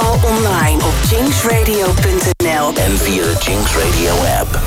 [0.00, 4.58] Overal online op jinxradio.nl en via de Jinx Radio app.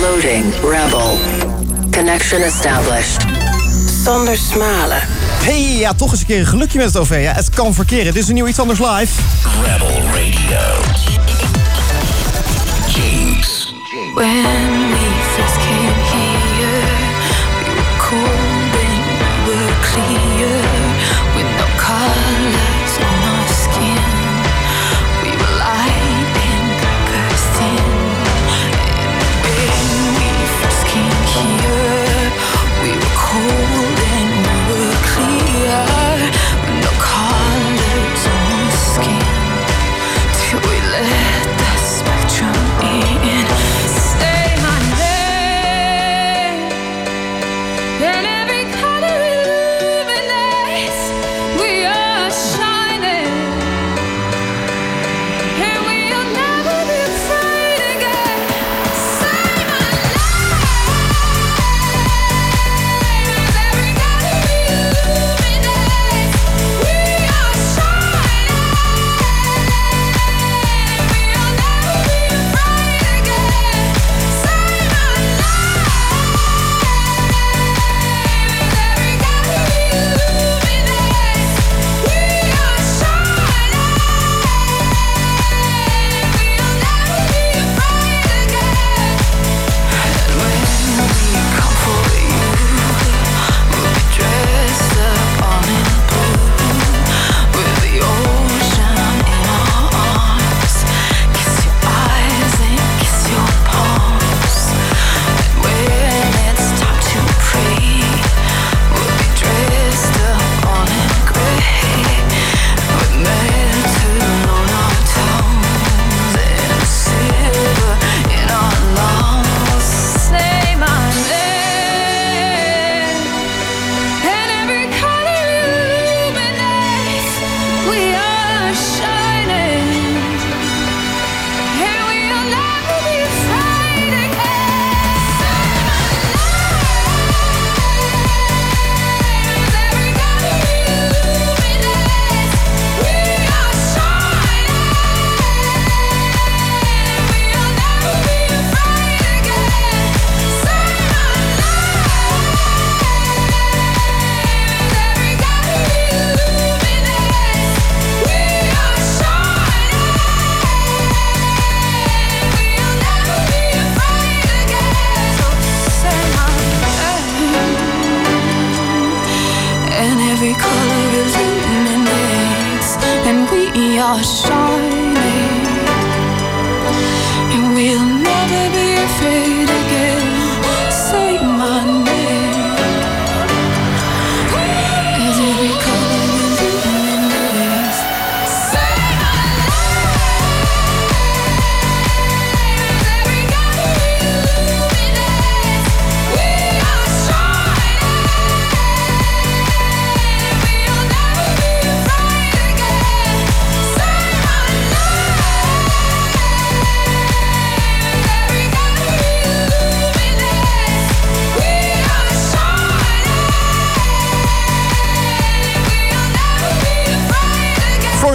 [0.00, 1.18] Loading Rebel.
[1.90, 3.24] Connection established.
[4.04, 5.02] Sander Smalen.
[5.42, 7.20] Hey, ja, toch eens een keer een gelukje met het OV.
[7.22, 8.04] Ja, het kan verkeren.
[8.12, 9.20] Dit is een nieuw iets anders live.
[9.64, 10.82] Rebel Radio.
[12.86, 13.74] Jinx.
[14.14, 14.89] When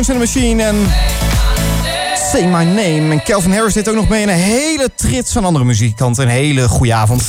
[0.10, 0.76] And the Machine en
[2.32, 3.12] Say My Name.
[3.12, 6.24] En Calvin Harris deed ook nog mee in een hele trits van andere muzikanten.
[6.24, 7.24] Een hele goede avond.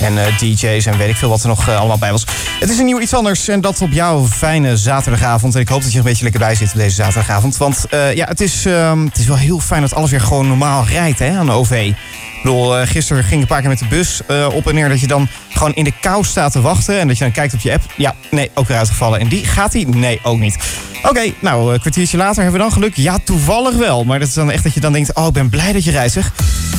[0.00, 2.24] En eh, DJ's en weet ik veel wat er nog eh, allemaal bij was.
[2.60, 5.54] Het is een nieuw iets anders en dat op jouw fijne zaterdagavond.
[5.54, 7.56] En ik hoop dat je er een beetje lekker bij zit deze zaterdagavond.
[7.56, 10.48] Want eh, ja, het is, ehm, het is wel heel fijn dat alles weer gewoon
[10.48, 11.92] normaal rijdt hè, aan de OV.
[12.40, 14.74] Ik bedoel, eh, gisteren ging ik een paar keer met de bus eh, op en
[14.74, 14.88] neer...
[14.88, 16.98] dat je dan gewoon in de kou staat te wachten...
[16.98, 17.82] en dat je dan kijkt op je app.
[17.96, 19.20] Ja, nee, ook weer uitgevallen.
[19.20, 19.88] En die gaat die?
[19.88, 20.58] Nee, ook niet.
[21.02, 22.96] Oké, nou, een kwartiertje later hebben we dan geluk.
[22.96, 24.04] Ja, toevallig wel.
[24.04, 25.14] Maar dat is dan echt dat je dan denkt...
[25.14, 26.32] oh, ik ben blij dat je reist, zeg.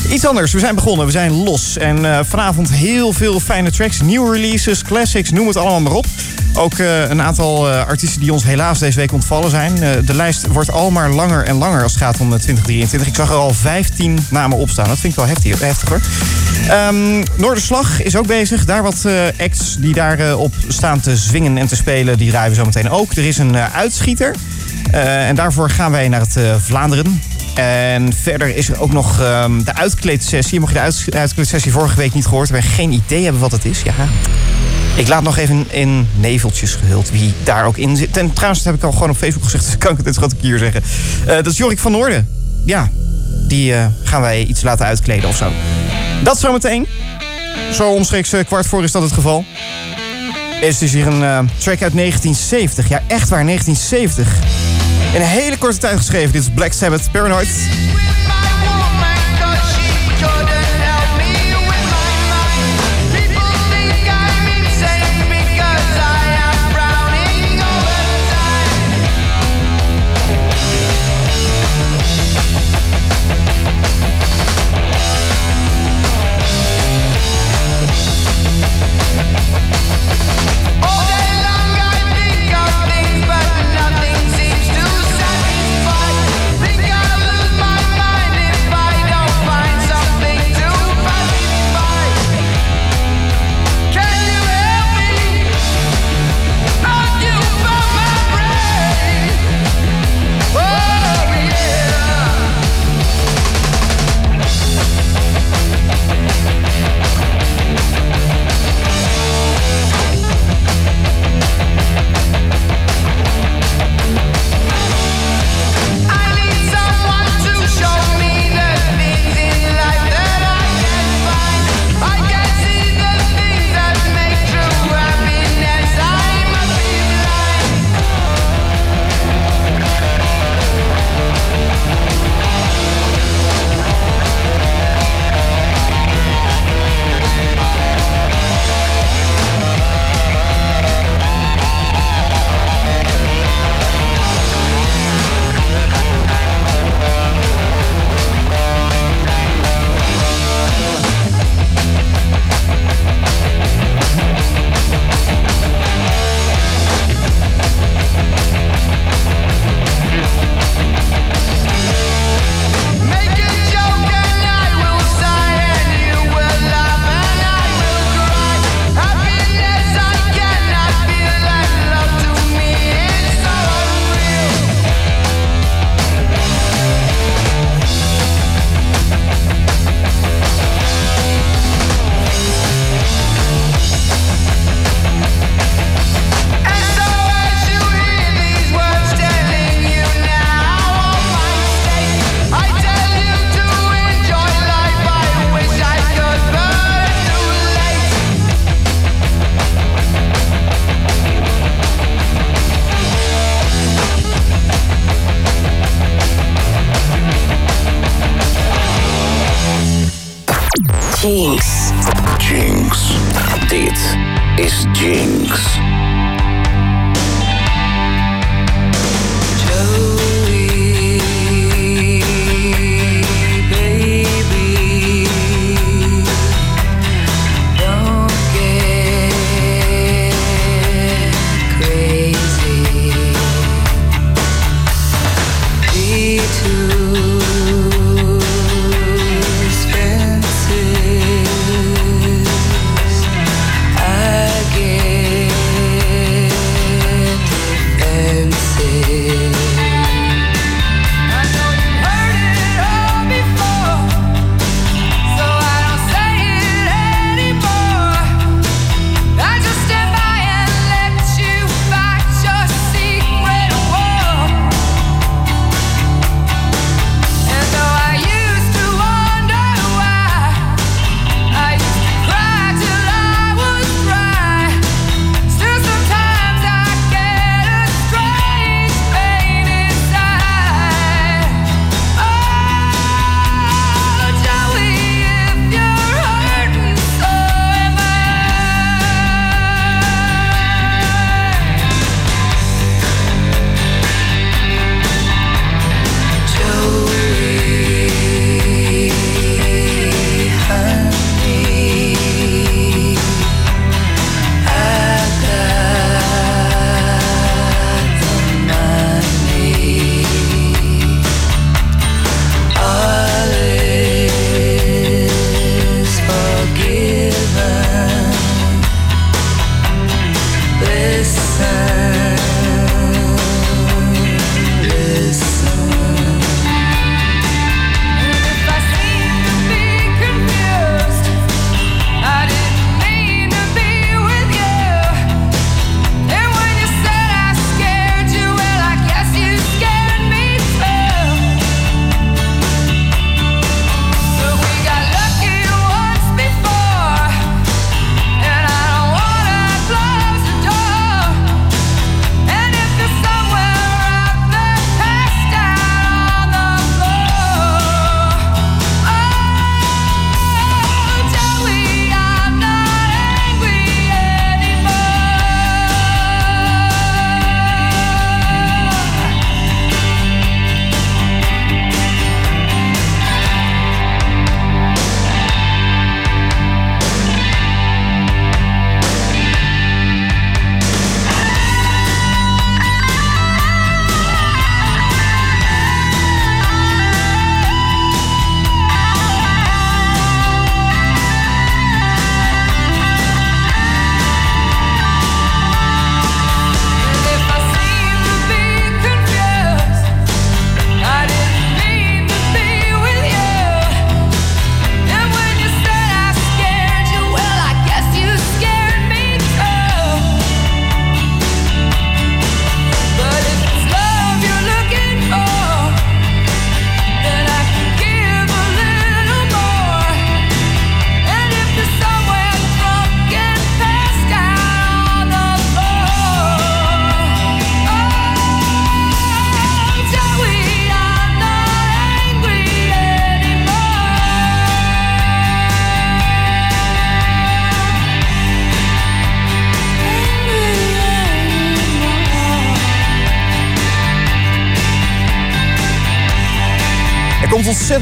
[0.10, 1.78] Iets anders, we zijn begonnen, we zijn los.
[1.78, 6.06] En eh, vanavond heel veel fijne tracks, nieuwe releases, classics, noem het allemaal maar op.
[6.54, 9.76] Ook eh, een aantal eh, artiesten die ons helaas deze week ontvallen zijn.
[10.06, 13.08] De lijst wordt al maar langer en langer als het gaat om eh, 2023.
[13.08, 14.88] Ik zag er al 15 namen op staan.
[14.88, 16.02] Dat vind ik wel heftig, heftig hoor.
[16.68, 18.66] Ehm, Noorderslag is ook bezig.
[18.66, 19.06] Daar wat
[19.38, 22.90] acts die daarop op staan te zwingen en te spelen, die draaien we zo meteen
[22.90, 23.12] ook.
[23.12, 24.36] Er is een uitschieter.
[24.92, 27.22] En daarvoor gaan wij naar het Vlaanderen.
[27.54, 30.60] En verder is er ook nog ehm, de uitkleedsessie.
[30.60, 32.70] Mocht je de uitkleedsessie vorige week niet gehoord hebben...
[32.70, 33.94] en geen idee hebben wat het is, ja...
[34.96, 38.18] Ik laat nog even in neveltjes gehuld wie daar ook in zit.
[38.18, 40.16] En trouwens, dat heb ik al gewoon op Facebook gezegd, dus kan ik het dit
[40.16, 40.84] grote keer zeggen.
[41.26, 42.30] Eh, dat is Jorik van Noorden.
[42.66, 42.90] Ja,
[43.48, 45.52] die eh, gaan wij iets laten uitkleden of zo.
[46.24, 46.88] Dat zometeen.
[47.74, 49.46] Zo omstreeks eh, kwart voor is dat het geval.
[50.62, 52.90] Is dus hier een track uit 1970.
[52.90, 54.61] Ja, echt waar, 1970.
[55.14, 56.32] In een hele korte tijd geschreven.
[56.32, 57.50] Dit is Black Sabbath Paranoid.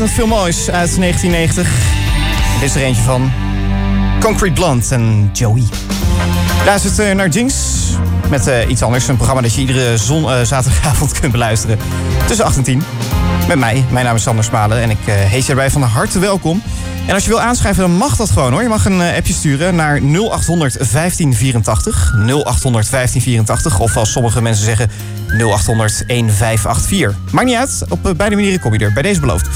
[0.01, 1.71] Ontzettend veel moois uit 1990.
[2.59, 3.31] Dit is er eentje van
[4.19, 5.63] Concrete Blonde en Joey.
[6.65, 7.53] Luistert uh, naar Jinx
[8.29, 9.07] met uh, iets anders.
[9.07, 11.79] Een programma dat je iedere zon, uh, zaterdagavond kunt beluisteren.
[12.27, 12.83] Tussen 8 en 10.
[13.47, 13.85] Met mij.
[13.89, 16.61] Mijn naam is Sander Smalen en ik heet je erbij van harte welkom.
[17.07, 18.61] En als je wil aanschrijven, dan mag dat gewoon hoor.
[18.61, 22.13] Je mag een appje sturen naar 0800 1584.
[22.13, 23.79] 0800 1584.
[23.79, 24.89] Of als sommige mensen zeggen
[25.39, 27.15] 0800 1584.
[27.31, 27.83] Maakt niet uit.
[27.89, 28.93] Op beide manieren kom je er.
[28.93, 29.47] Bij deze beloofd.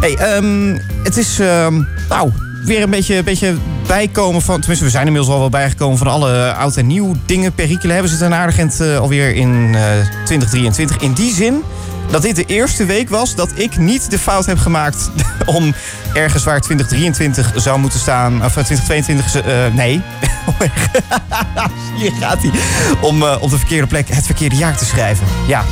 [0.00, 1.38] Hey, um, het is...
[1.38, 2.30] Um, nou,
[2.64, 3.54] weer een beetje, beetje
[3.86, 4.58] bijkomen van...
[4.58, 7.54] Tenminste, we zijn inmiddels al wel bijgekomen van alle oud en nieuw dingen.
[7.54, 9.80] Perikelen hebben ze ten aardigend uh, alweer in uh,
[10.24, 10.96] 2023.
[10.96, 11.62] In die zin
[12.10, 15.10] dat dit de eerste week was dat ik niet de fout heb gemaakt...
[15.46, 15.74] om
[16.14, 18.44] ergens waar 2023 zou moeten staan...
[18.44, 19.46] of 2022...
[19.46, 20.00] Uh, nee.
[21.98, 22.50] Hier gaat hij.
[23.00, 25.26] Om uh, op de verkeerde plek het verkeerde jaar te schrijven.
[25.46, 25.64] Ja.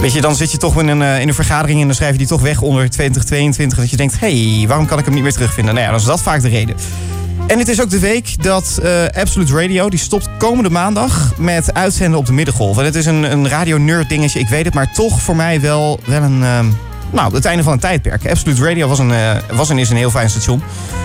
[0.00, 2.18] Weet je, dan zit je toch in een, in een vergadering en dan schrijf je
[2.18, 3.78] die toch weg onder 2022.
[3.78, 5.74] Dat je denkt, hé, hey, waarom kan ik hem niet meer terugvinden?
[5.74, 6.76] Nou ja, dan is dat vaak de reden.
[7.50, 11.74] En het is ook de week dat uh, Absolute Radio, die stopt komende maandag met
[11.74, 12.78] uitzenden op de middengolf.
[12.78, 16.00] En het is een, een radio-nerd dingetje, ik weet het, maar toch voor mij wel,
[16.04, 16.40] wel een...
[16.40, 16.58] Uh,
[17.12, 18.30] nou, het einde van een tijdperk.
[18.30, 20.62] Absolute Radio was, een, uh, was en is een heel fijn station.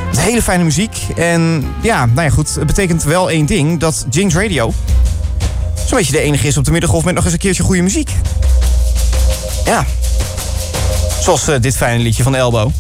[0.10, 0.98] Met hele fijne muziek.
[1.16, 2.56] En ja, nou ja, goed.
[2.56, 3.80] Het betekent wel één ding.
[3.80, 4.74] Dat Jinx Radio
[5.86, 8.12] zo'n beetje de enige is op de middengolf met nog eens een keertje goede muziek.
[9.66, 9.86] Ja.
[11.22, 12.72] Zoals uh, dit fijne liedje van Elbow.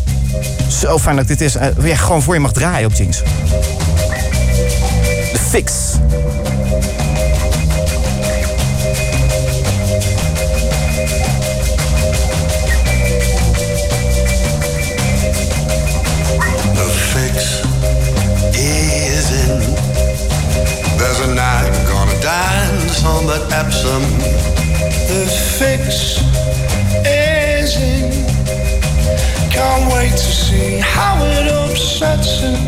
[0.68, 1.56] Zo fijn dat dit is.
[1.56, 3.22] Uh, ja, gewoon voor je mag draaien op Jinx.
[5.32, 5.74] De Fix.
[22.74, 24.02] The on that Epsom.
[25.08, 25.26] The
[25.58, 26.20] fix.
[29.56, 32.60] Can't wait to see how it upsets him.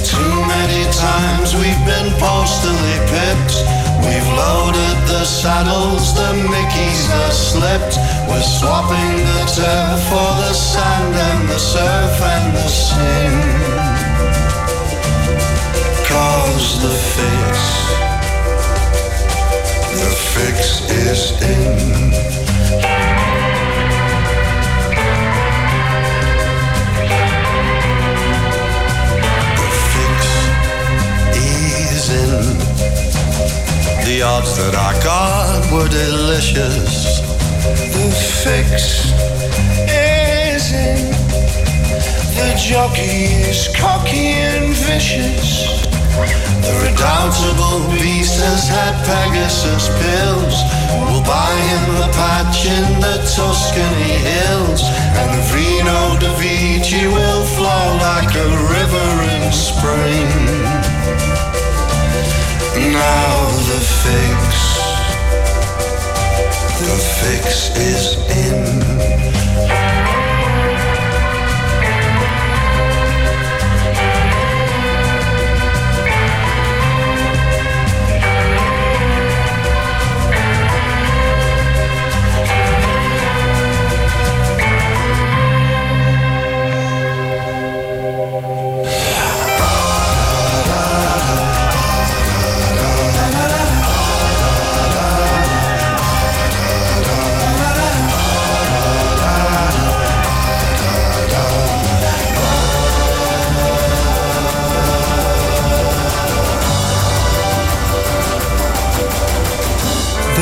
[0.00, 3.60] Too many times we've been postally pipped.
[4.00, 7.98] We've loaded the saddles, the Mickeys, the slipped.
[8.28, 13.32] We're swapping the turf for the sand and the surf and the sin.
[16.08, 17.52] Cause the fix,
[20.00, 20.58] the fix
[20.90, 23.21] is in.
[34.12, 37.24] The odds that I got were delicious.
[37.64, 38.12] The
[38.44, 39.08] fix
[39.88, 41.16] is in.
[42.36, 45.64] The jockey is cocky and vicious.
[46.60, 50.60] The redoubtable beast has had Pegasus pills.
[51.08, 54.84] We'll buy him a patch in the Tuscany hills,
[55.16, 59.08] and the Vino de Vici will flow like a river
[59.40, 60.72] in spring.
[62.74, 64.78] Now the fix,
[66.80, 70.21] the fix is in.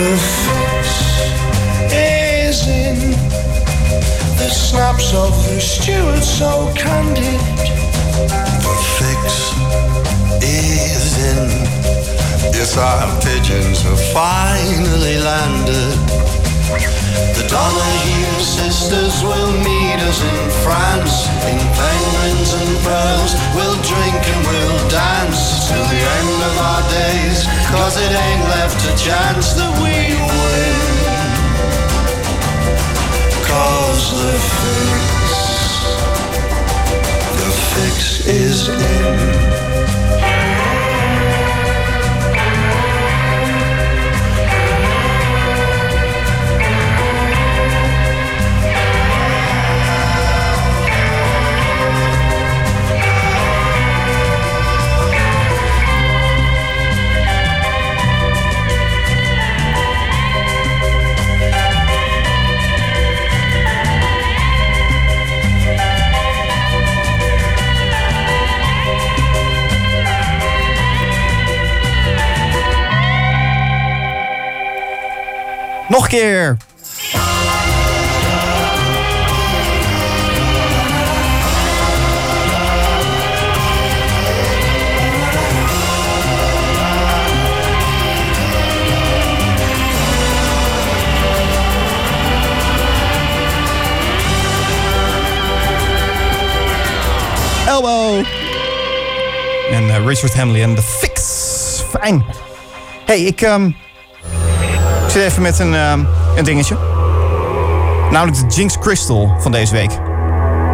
[0.00, 3.10] The fix is in
[4.38, 7.40] the snaps of the steward so candid.
[8.64, 9.52] The fix
[10.42, 11.50] is in.
[12.50, 16.99] Yes, our pigeons have finally landed.
[17.34, 21.26] The Donahue sisters will meet us in France.
[21.50, 27.46] In penguins and pearls, we'll drink and we'll dance till the end of our days.
[27.74, 29.94] Cause it ain't left a chance that we
[30.38, 30.78] win.
[33.50, 35.30] Cause the fix,
[37.40, 40.39] the fix is in.
[75.90, 76.56] Nog een keer.
[97.66, 98.24] Elbow.
[99.70, 101.20] En eh, Richard Hamley en The Fix.
[101.90, 102.24] Fijn.
[103.06, 103.70] hey, ik, ehm,
[105.10, 106.00] ik zit even met een, ehm,
[106.36, 106.76] een dingetje.
[108.10, 109.90] Namelijk de Jinx Crystal van deze week.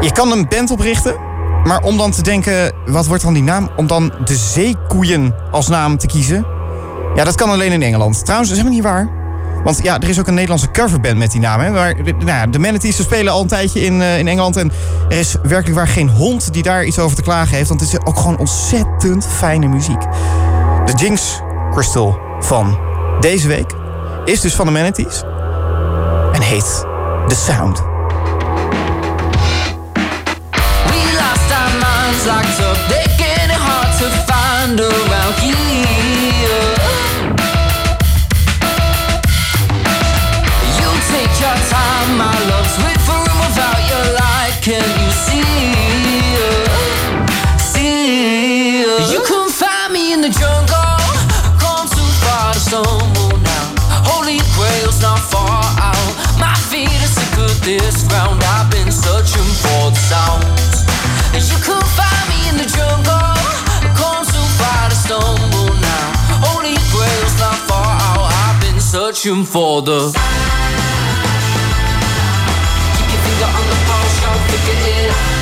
[0.01, 1.17] Je kan een band oprichten,
[1.65, 3.71] maar om dan te denken, wat wordt dan die naam?
[3.77, 6.47] Om dan de zeekoeien als naam te kiezen.
[7.15, 8.25] Ja, dat kan alleen in Engeland.
[8.25, 9.09] Trouwens, dat is helemaal niet waar.
[9.65, 11.61] Want ja, er is ook een Nederlandse coverband met die naam.
[11.61, 11.71] Hè?
[11.71, 14.57] Maar, nou ja, de Manatees spelen al een tijdje in, eh, in Engeland.
[14.57, 14.73] En
[15.09, 17.69] er is werkelijk waar geen hond die daar iets over te klagen heeft.
[17.69, 20.01] Want het is ook gewoon ontzettend fijne muziek.
[20.85, 22.79] De Jinx Crystal van
[23.21, 23.85] deze week
[24.27, 25.23] is dus van de Manatees.
[26.33, 26.87] En heet
[27.29, 27.79] The Sound.
[30.87, 36.75] We lost our minds locked up, making it hard to find around here.
[40.79, 44.55] You take your time, my love's with for without your light.
[44.61, 45.45] Can you see?
[47.73, 49.13] See?
[49.13, 50.99] You can find me in the jungle,
[51.61, 53.26] gone too far to
[55.07, 56.13] not far out.
[56.39, 58.43] My feet are sick of this ground.
[58.43, 60.75] I've been searching for the sounds.
[61.51, 63.35] You can find me in the jungle,
[64.01, 66.07] gone too far to stumble now.
[66.47, 68.27] Holy Grail's not far out.
[68.45, 69.99] I've been searching for the.
[72.97, 75.11] Keep your finger on the pulse, don't forget it.
[75.13, 75.36] I'm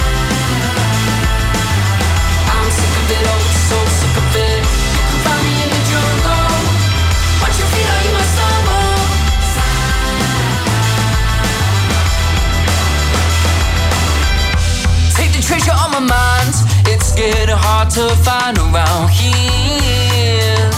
[15.95, 16.55] my mind.
[16.87, 20.71] It's getting hard to find around here.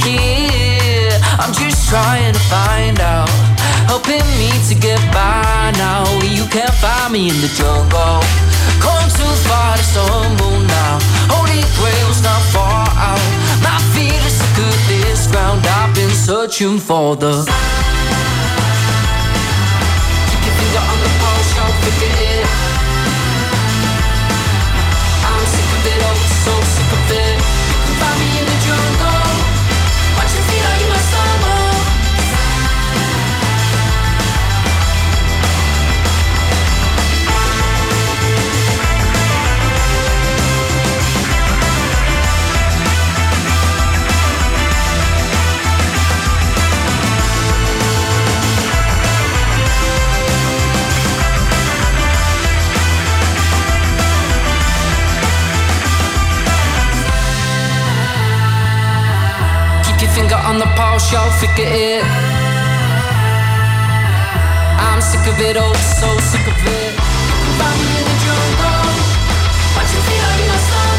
[0.00, 3.28] Here, I'm just trying to find out.
[3.86, 6.04] Helping me to get by now.
[6.24, 8.24] You can't find me in the jungle.
[8.80, 10.98] Come too far to stumble now.
[11.28, 13.20] Holy Grail's not far out.
[13.60, 15.60] My feet are sick of this ground.
[15.66, 17.44] I've been searching for the.
[20.28, 22.75] Keep your finger on the pulse, don't forget it.
[60.56, 62.02] On the pulse, you'll figure it.
[64.86, 66.94] I'm sick of it, oh, so sick of it.
[67.58, 68.14] Find me in the
[70.64, 70.96] stumble.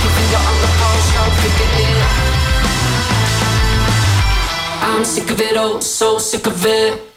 [0.00, 2.04] Keep finger on the pulse, you'll figure it.
[4.82, 7.15] I'm sick of it, oh, so sick of it.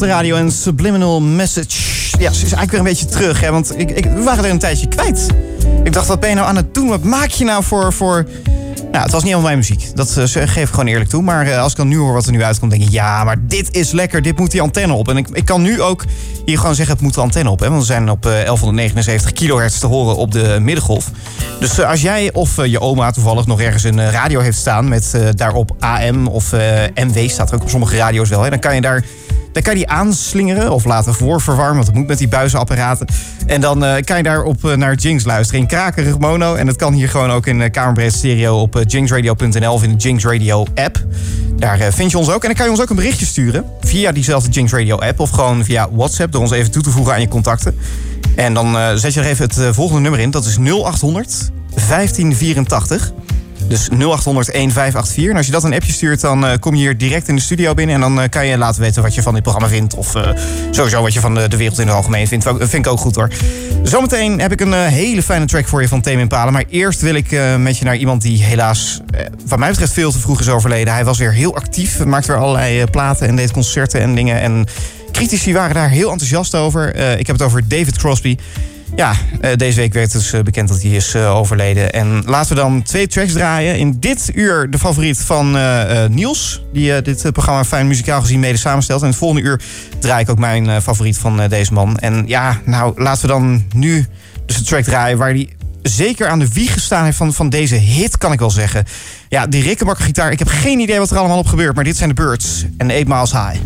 [0.00, 1.78] De radio en Subliminal Message.
[2.18, 4.50] Ja, ze is eigenlijk weer een beetje terug, hè, want ik, ik, we waren er
[4.50, 5.26] een tijdje kwijt.
[5.84, 6.88] Ik dacht, wat ben je nou aan het doen?
[6.88, 7.92] Wat maak je nou voor...
[7.92, 8.26] voor...
[8.90, 9.96] Nou, het was niet helemaal mijn muziek.
[9.96, 11.22] Dat eh, geef ik gewoon eerlijk toe.
[11.22, 12.90] Maar eh, als ik dan nu hoor wat er nu uitkomt, denk ik...
[12.90, 15.08] ja, maar dit is lekker, dit moet die antenne op.
[15.08, 16.04] En ik, ik kan nu ook
[16.44, 17.60] hier gewoon zeggen, het moet de antenne op.
[17.60, 21.10] Hè, want we zijn op eh, 1179 kilohertz te horen op de middengolf.
[21.60, 24.88] Dus als jij of je oma toevallig nog ergens een radio heeft staan...
[24.88, 26.52] met daarop AM of
[26.94, 28.42] MW, staat er ook op sommige radio's wel...
[28.42, 29.04] Hè, dan kan je daar...
[29.60, 33.06] Dan kan je die aanslingeren of laten voorverwarmen, want dat moet met die buizenapparaten.
[33.46, 36.54] En dan eh, kan je daarop eh, naar Jinx luisteren in krakerig mono.
[36.54, 39.96] En dat kan hier gewoon ook in uh, kamerbreed stereo op jinxradio.nl of in de
[39.96, 41.04] Jinx Radio app.
[41.60, 42.42] Daar eh, vind je ons ook.
[42.42, 45.30] En dan kan je ons ook een berichtje sturen via diezelfde Jinx Radio app of
[45.30, 47.78] gewoon via WhatsApp door ons even toe te voegen aan je contacten.
[48.36, 50.30] En dan eh, zet je er even het eh, volgende nummer in.
[50.30, 51.50] Dat is 0800
[51.88, 53.12] 1584.
[53.70, 55.28] Dus 0800 1584.
[55.28, 57.40] En als je dat een appje stuurt, dan eh, kom je hier direct in de
[57.40, 57.94] studio binnen.
[57.94, 59.94] En dan eh, kan je laten weten wat je van dit programma vindt.
[59.94, 60.30] Of eh,
[60.70, 62.44] sowieso wat je van de, wereld in het algemeen vindt.
[62.58, 63.30] Vind ik ook goed hoor.
[63.82, 66.50] Zometeen heb ik een hele fijne track voor je van Tame Impala.
[66.50, 69.00] Maar eerst wil ik met je naar iemand die helaas,
[69.46, 70.92] wat mij betreft, veel te vroeg is overleden.
[70.92, 72.04] Hij was weer heel actief.
[72.04, 74.40] Maakte weer allerlei platen en deed concerten en dingen.
[74.40, 74.66] En
[75.12, 76.96] critici waren daar heel enthousiast over.
[76.96, 78.36] Ik heb het over David Crosby.
[78.96, 81.92] Ja, eh, deze week werd dus eh, bekend dat hij is eh, overleden.
[81.92, 83.78] En laten we dan twee tracks draaien.
[83.78, 85.58] In dit uur de favoriet van
[86.10, 86.62] Niels.
[86.72, 89.02] Die dit programma fijn muzikaal gezien mede samenstelt.
[89.02, 89.60] En het volgende uur
[89.98, 91.98] draai ik ook mijn favoriet van deze man.
[91.98, 94.06] En ja, nou laten we dan nu
[94.46, 95.48] dus een track draaien waar hij
[95.82, 98.84] zeker aan de wieg gestaan heeft van, van deze hit, kan ik wel zeggen.
[99.28, 100.32] Ja, die Rickenbacker gitaar.
[100.32, 101.74] Ik heb geen idee wat er allemaal op gebeurt.
[101.74, 103.60] Maar dit zijn de Birds en 8 Miles High.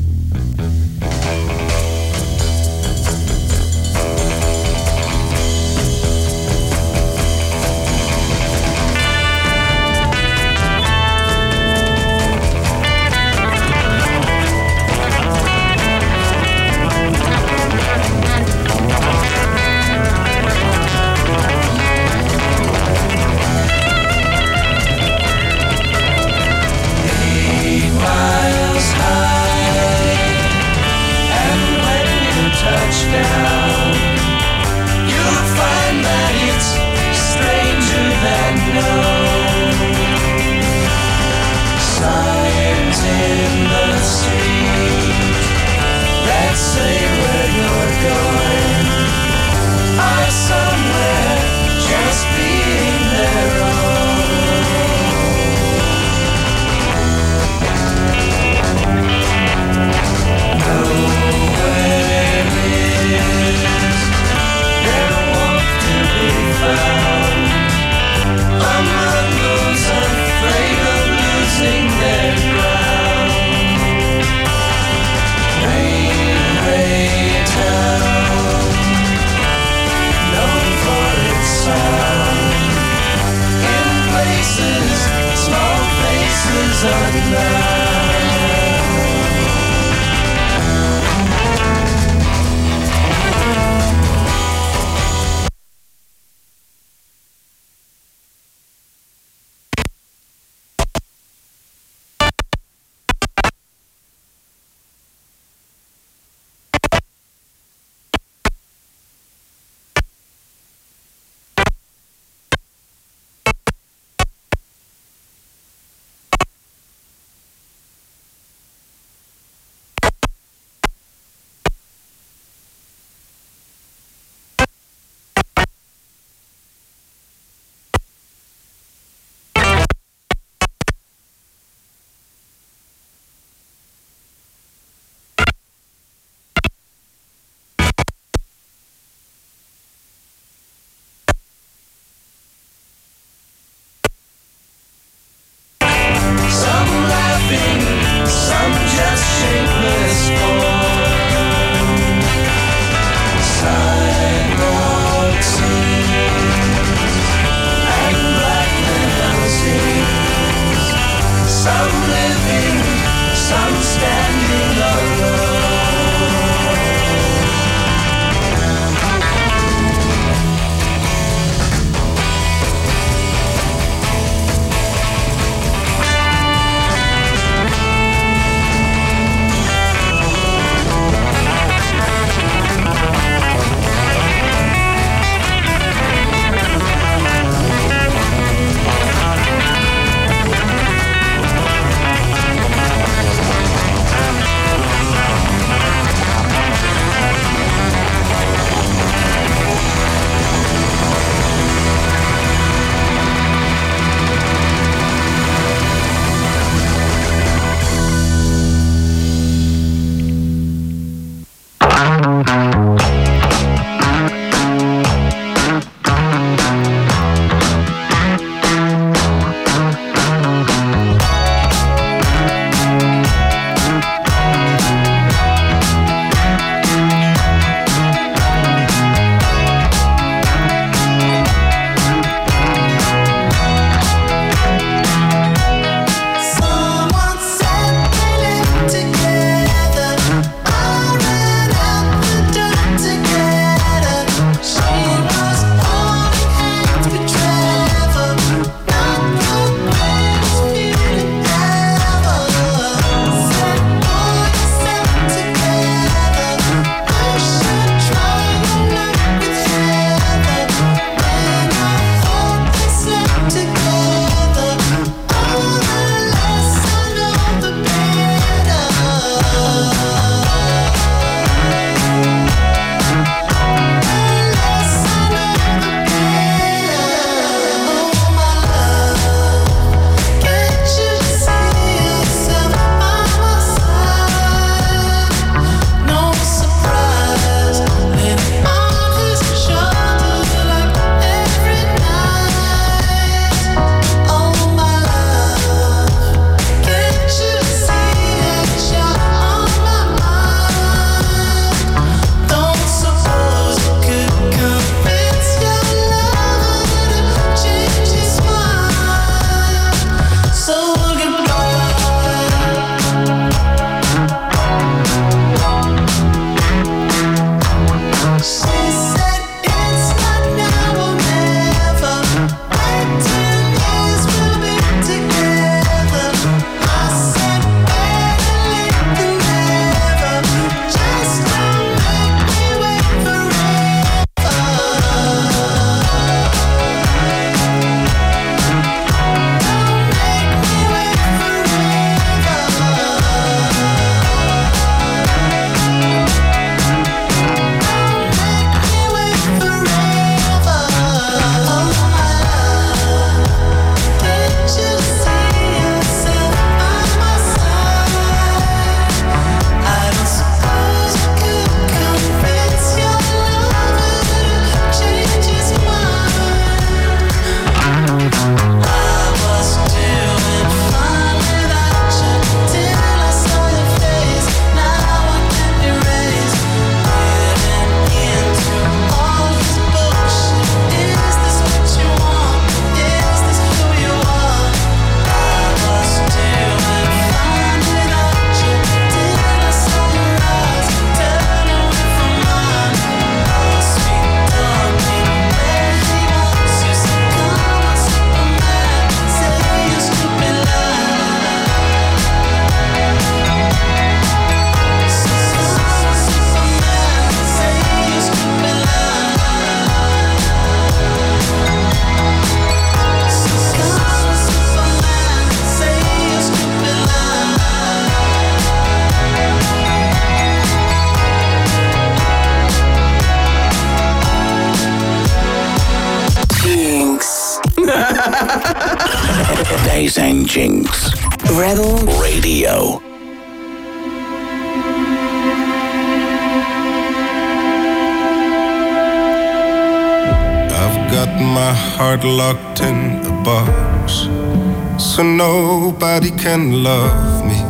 [446.45, 447.61] Can love me.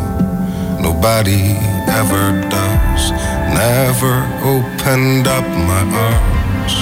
[0.83, 1.55] Nobody
[2.01, 3.03] ever does.
[3.63, 6.75] Never opened up my arms,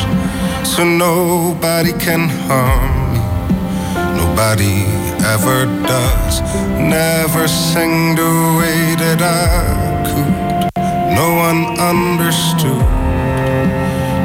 [0.66, 3.22] so nobody can harm me.
[4.20, 4.76] Nobody
[5.34, 6.40] ever does.
[6.80, 9.52] Never sang the way that I
[10.08, 10.32] could.
[11.20, 11.62] No one
[11.92, 12.88] understood.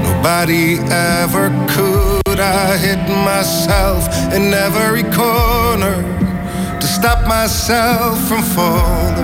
[0.08, 0.80] Nobody
[1.20, 2.40] ever could.
[2.40, 6.27] I hid myself in every corner
[6.98, 9.16] stop myself from falling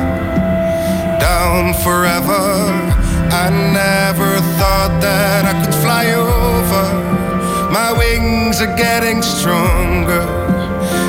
[1.20, 2.44] down forever.
[3.44, 6.86] I never thought that I could fly over.
[7.72, 10.24] My wings are getting stronger.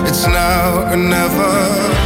[0.09, 2.04] It's now or never.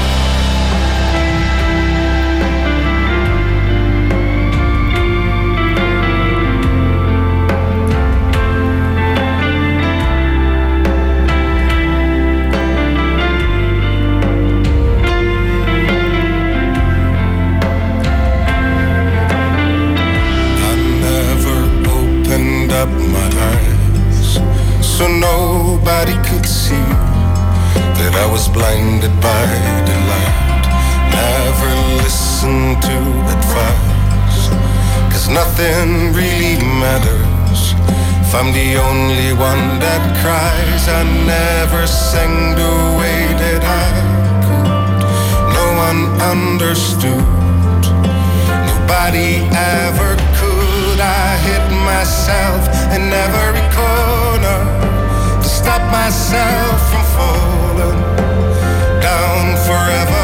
[28.38, 29.46] Was blinded by
[29.88, 30.64] the light.
[31.10, 31.70] Never
[32.02, 32.98] listened to
[33.34, 34.42] advice,
[35.10, 37.60] cause nothing really matters.
[38.22, 41.02] If I'm the only one that cries, I
[41.34, 43.88] never sang the way that I
[44.46, 44.70] could.
[45.58, 46.00] No one
[46.32, 47.26] understood.
[48.70, 49.30] Nobody
[49.82, 50.98] ever could.
[51.00, 52.60] I hit myself
[52.94, 54.58] in every corner
[55.42, 56.97] to stop myself
[59.68, 60.17] forever.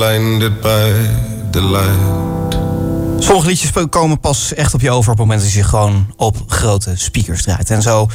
[0.00, 0.92] Blinded by
[1.50, 3.24] the light.
[3.24, 6.36] Sommige liedjes komen pas echt op je over op het moment dat je gewoon op
[6.46, 7.70] grote speakers draait.
[7.70, 8.08] En zo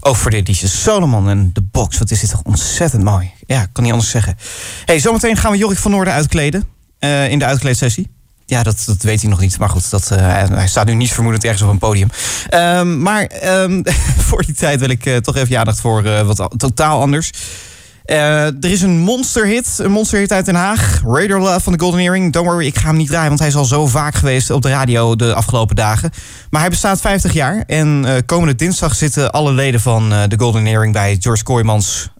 [0.00, 1.98] ook voor dit liedje Solomon en de Box.
[1.98, 3.30] Wat is dit toch ontzettend mooi.
[3.46, 4.36] Ja, kan niet anders zeggen.
[4.84, 6.64] hey, zometeen gaan we Jorik van Noorden uitkleden.
[6.98, 8.10] eh, in de uitkleedsessie.
[8.46, 9.58] Ja, dat, dat weet hij nog niet.
[9.58, 12.08] Maar goed, dat, eh, hij- staat nu niet vermoedend ergens op een podium.
[12.48, 13.82] Ehm, maar ehm,
[14.28, 17.30] voor die tijd wil ik eh, toch even je aandacht voor wat al- totaal anders.
[18.04, 21.02] Eh, er is een monsterhit, een monsterhit uit Den Haag.
[21.06, 22.32] Radar Love van de Golden Earring.
[22.32, 24.62] Don't worry, ik ga hem niet draaien, want hij is al zo vaak geweest op
[24.62, 26.10] de radio de afgelopen dagen.
[26.50, 27.64] Maar hij bestaat 50 jaar.
[27.66, 32.10] En eh, komende dinsdag zitten alle leden van eh, de Golden Earring bij George Kooijmans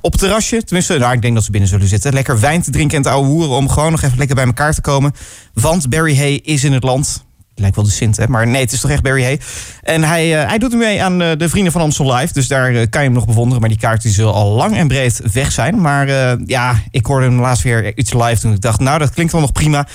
[0.00, 0.64] op het terrasje.
[0.64, 2.12] Tenminste, nou, ik denk dat ze binnen zullen zitten.
[2.12, 4.74] Lekker wijn te drinken en te ouwe hoeren om gewoon nog even lekker bij elkaar
[4.74, 5.12] te komen.
[5.54, 7.24] Want Barry Hay is in het land.
[7.54, 8.26] Lijkt wel de Sint, hè?
[8.28, 9.40] Maar nee, het is toch echt Barry Hay.
[9.82, 12.32] En hij, eh, hij doet mee aan eh, de Vrienden van Amstel Live.
[12.32, 13.60] Dus daar eh, kan je hem nog bewonderen.
[13.60, 15.80] Maar die kaarten die zullen al lang en breed weg zijn.
[15.80, 18.80] Maar eh, ja, ik hoorde hem laatst weer iets live toen ik dacht...
[18.80, 19.86] nou, dat klinkt wel nog prima.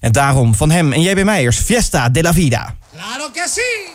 [0.00, 2.74] En daarom van hem en JB Meijers, Fiesta de la Vida.
[2.92, 3.92] Claro que sí.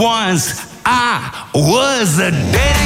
[0.00, 2.79] Once I was a dating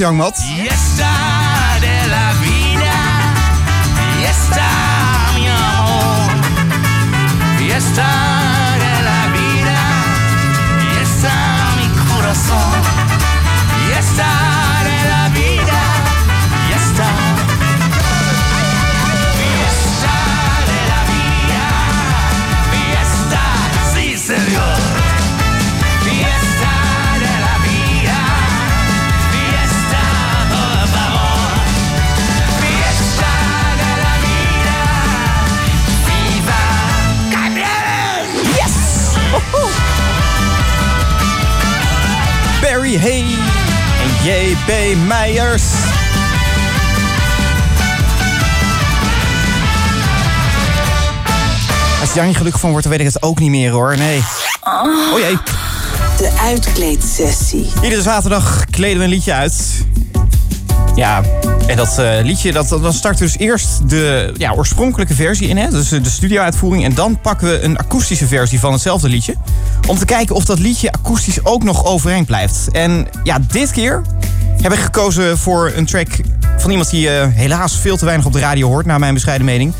[0.00, 0.57] Young Mat.
[52.26, 53.96] Niet gelukkig van wordt, dan weet ik het ook niet meer hoor.
[53.96, 54.22] Nee.
[54.64, 55.38] Oh jee.
[56.18, 57.70] De uitkleedsessie.
[57.82, 59.84] Iedere zaterdag kleden we een liedje uit.
[60.94, 61.22] Ja,
[61.66, 65.56] en dat eh, liedje, dat, dan starten we dus eerst de ja, oorspronkelijke versie in,
[65.56, 65.70] hè?
[65.70, 66.84] dus eh, de studio-uitvoering.
[66.84, 69.34] En dan pakken we een akoestische versie van hetzelfde liedje.
[69.86, 72.70] Om te kijken of dat liedje akoestisch ook nog overeind blijft.
[72.72, 74.02] En ja, dit keer
[74.62, 76.08] heb ik gekozen voor een track
[76.58, 79.46] van iemand die eh, helaas veel te weinig op de radio hoort, naar mijn bescheiden
[79.46, 79.72] mening.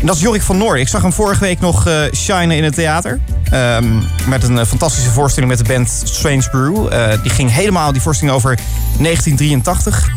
[0.00, 0.80] En dat is Jorik van Noorden.
[0.80, 3.20] Ik zag hem vorige week nog eh shinen in het theater.
[3.50, 3.86] Ehm,
[4.26, 6.92] met een eh, fantastische voorstelling met de band Strange Brew.
[6.92, 8.58] Eh, die ging helemaal die voorstelling over
[8.98, 10.10] 1983.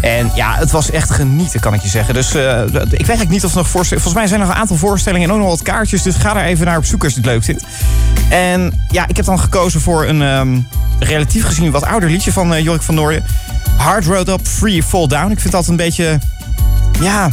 [0.00, 2.14] En ja, het was echt genieten, kan ik je zeggen.
[2.14, 4.10] Dus ik weet eigenlijk niet of er nog voorstellingen...
[4.10, 6.02] Volgens mij zijn er nog een aantal voorstellingen en ook nog wat kaartjes.
[6.02, 7.64] Dus ga daar even naar op zoek als het leuk vindt.
[8.28, 10.60] En ja, ik heb dan gekozen voor een ehm,
[10.98, 13.24] relatief gezien wat ouder liedje van Jorik van Noorden.
[13.76, 15.30] Hard Road Up, Free Fall Down.
[15.30, 16.18] Ik vind dat een beetje...
[17.00, 17.28] Ja,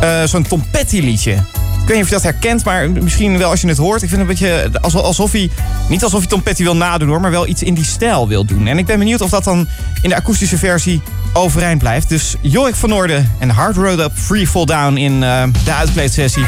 [0.00, 1.32] eh, zo'n Tom Petty liedje.
[1.32, 4.02] Ik weet niet of je dat herkent, maar misschien wel als je het hoort.
[4.02, 5.50] Ik vind het een beetje alsof, alsof hij...
[5.88, 8.44] Niet alsof hij Tom Petty wil nadoen hoor, maar wel iets in die stijl wil
[8.44, 8.66] doen.
[8.66, 9.68] En ik ben benieuwd of dat dan
[10.02, 12.08] in de akoestische versie overeind blijft.
[12.08, 16.44] Dus Jorik van Noorden en Hard Road Up, Free Fall Down in eh, de uitkleedsessie.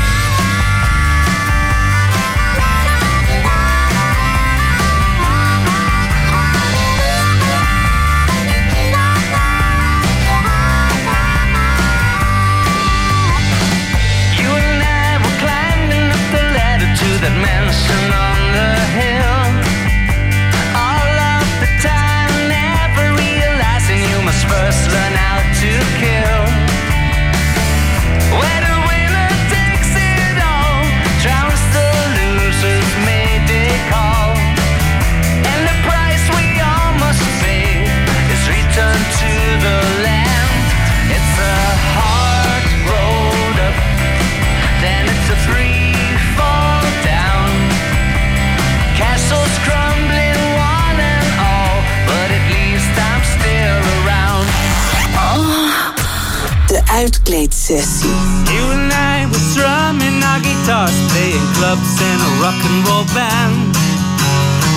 [57.01, 58.13] uitkleedsessie.
[58.53, 63.73] You and I were strumming our guitars, playing clubs in a rock and roll band.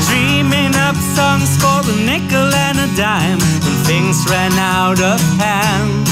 [0.08, 6.08] Dreaming up songs for a nickel and a dime when things ran out of hand.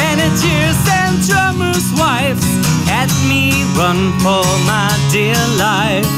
[0.00, 2.48] Managers and drummers' wives
[2.88, 6.08] had me run for my dear life.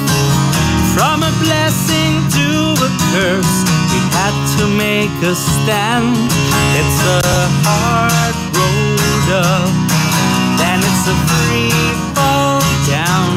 [0.94, 2.46] From a blessing to
[2.78, 3.63] a curse
[4.16, 6.14] had to make a stand.
[6.80, 7.22] It's a
[7.66, 9.72] hard road up,
[10.60, 11.74] then it's a free
[12.14, 13.30] fall down.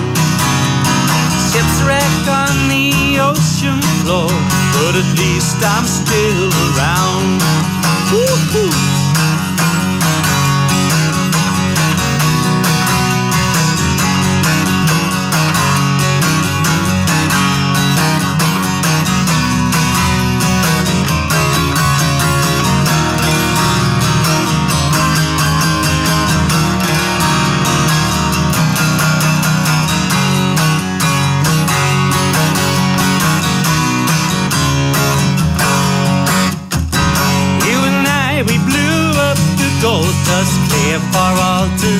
[1.50, 4.30] Ships wreck on the ocean floor,
[4.76, 7.42] but at least I'm still around.
[8.12, 8.97] Woo-hoo.
[41.18, 42.00] Baraltı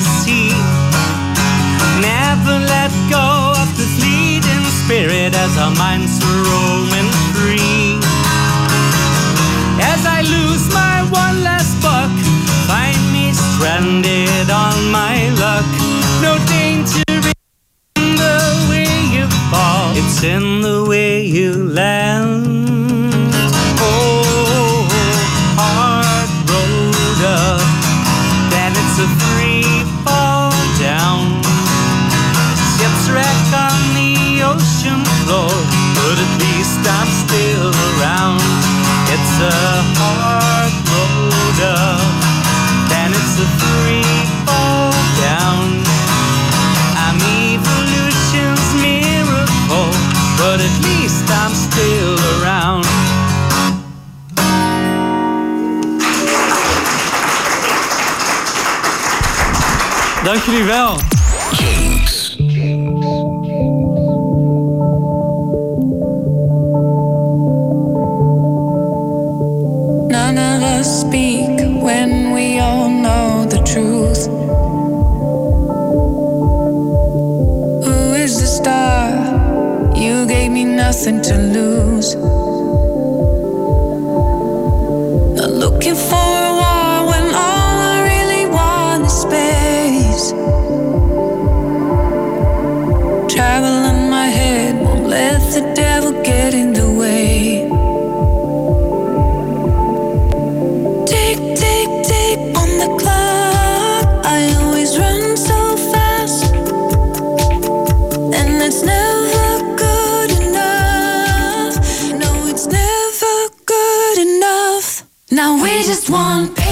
[116.10, 116.67] one.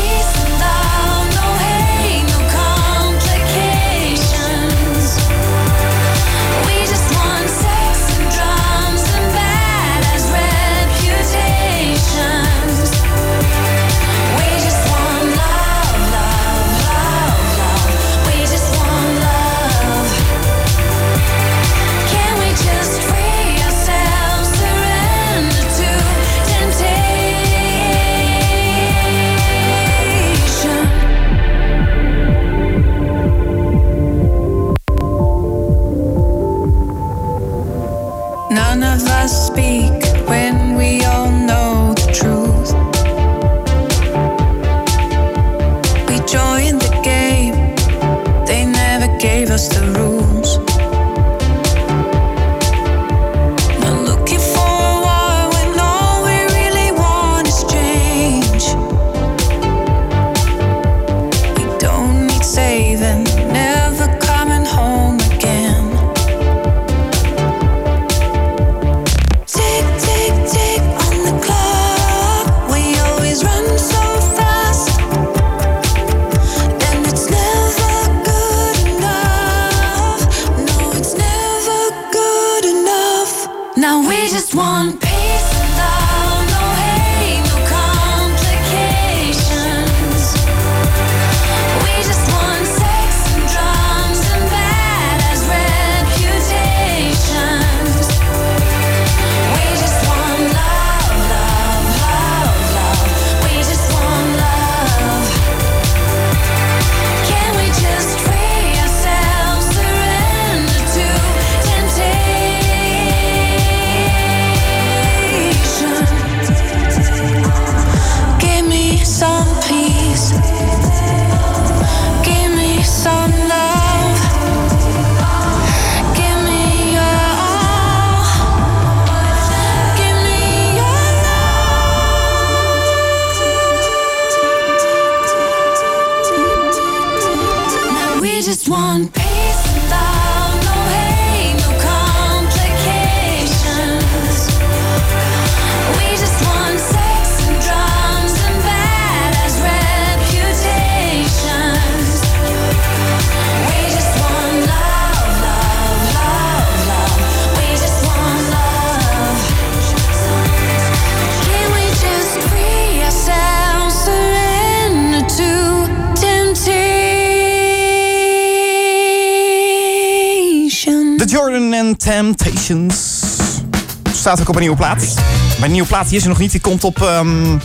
[174.27, 175.15] Staat ook op een nieuwe plaat.
[175.59, 176.51] Maar een nieuwe plaat is er nog niet.
[176.51, 177.59] Die komt op ehm,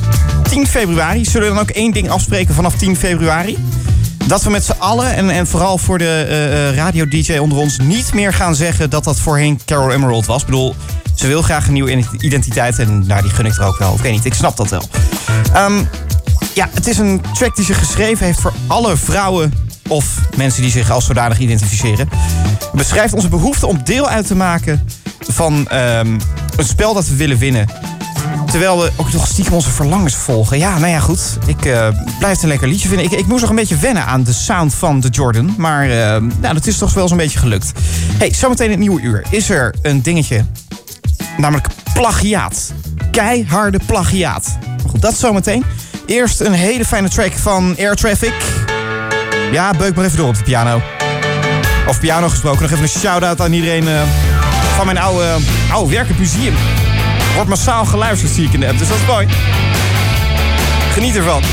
[0.49, 1.25] 10 februari.
[1.25, 3.57] Zullen we dan ook één ding afspreken vanaf 10 februari?
[4.27, 7.77] Dat we met z'n allen, en, en vooral voor de eh, eh, radio-dj onder ons...
[7.77, 10.39] niet meer gaan zeggen dat dat voorheen Carol Emerald was.
[10.39, 10.75] Ik bedoel,
[11.15, 12.79] ze wil graag een nieuwe identiteit.
[12.79, 13.93] En nou, die gun ik er ook wel.
[13.93, 14.83] Ik weet niet, ik snap dat wel.
[15.53, 15.83] Ehm,
[16.53, 19.53] ja, het is een track die ze geschreven heeft voor alle vrouwen
[19.87, 20.05] of
[20.37, 22.09] mensen die zich als zodanig identificeren.
[22.73, 24.87] Beschrijft onze behoefte om deel uit te maken
[25.19, 26.17] van ehm,
[26.61, 27.67] een spel dat we willen winnen.
[28.45, 30.57] Terwijl we ook nog stiekem onze verlangens volgen.
[30.57, 31.37] Ja, nou ja, goed.
[31.45, 31.87] Ik eh,
[32.19, 33.05] blijf een lekker liedje vinden.
[33.05, 35.53] Ik, ik moest nog een beetje wennen aan de sound van de Jordan.
[35.57, 37.71] Maar eh, nou, dat is toch wel zo'n beetje gelukt.
[38.17, 40.45] hey, zometeen het nieuwe uur is er een dingetje.
[41.37, 42.73] Namelijk plagiaat.
[43.11, 44.57] Keiharde plagiaat.
[44.89, 45.63] Goed, dat zometeen.
[46.05, 48.33] Eerst een hele fijne track van Air Traffic.
[49.51, 50.81] Ja, beuk maar even door op de piano.
[51.87, 52.61] Of piano gesproken.
[52.61, 54.01] Nog even een shout-out aan iedereen eh,
[54.85, 55.37] van mijn oude,
[55.71, 56.53] oude werkend museum.
[57.33, 58.77] Wordt massaal geluisterd, zie ik in de app.
[58.77, 59.27] Dus dat is mooi.
[60.93, 61.43] Geniet ervan.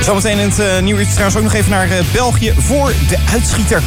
[0.00, 3.18] Zometeen in het eh, nieuwe uurtje trouwens ook nog even naar eh, België voor de
[3.32, 3.82] uitschieter.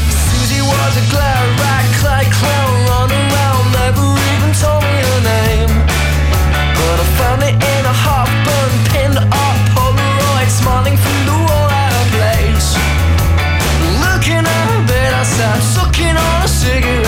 [16.61, 17.00] Cigarette.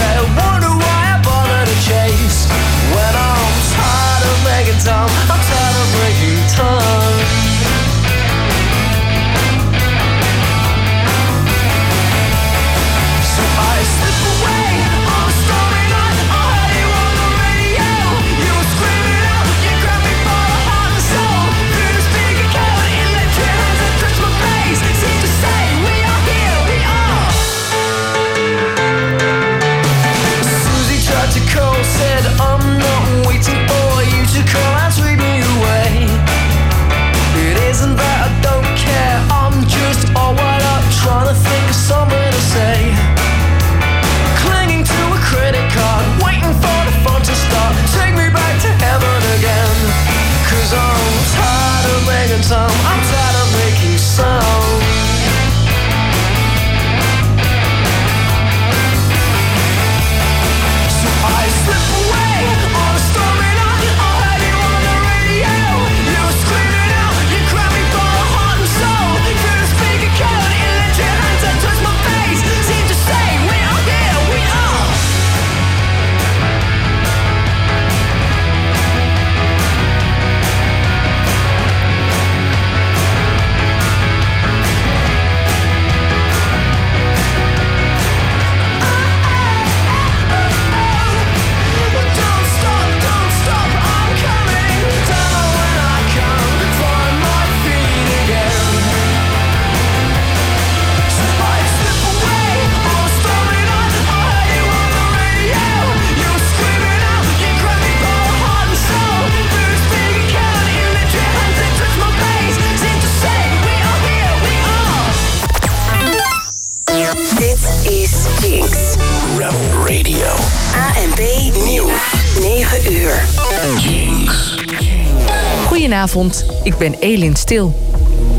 [125.93, 127.91] Goedenavond, ik ben Elin Stil.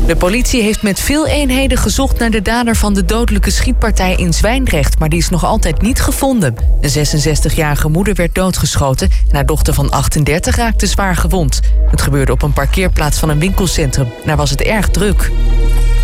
[0.07, 4.33] De politie heeft met veel eenheden gezocht naar de dader van de dodelijke schietpartij in
[4.33, 6.55] Zwijndrecht, maar die is nog altijd niet gevonden.
[6.81, 11.59] Een 66-jarige moeder werd doodgeschoten en haar dochter van 38 raakte zwaar gewond.
[11.89, 14.07] Het gebeurde op een parkeerplaats van een winkelcentrum.
[14.25, 15.31] Daar was het erg druk.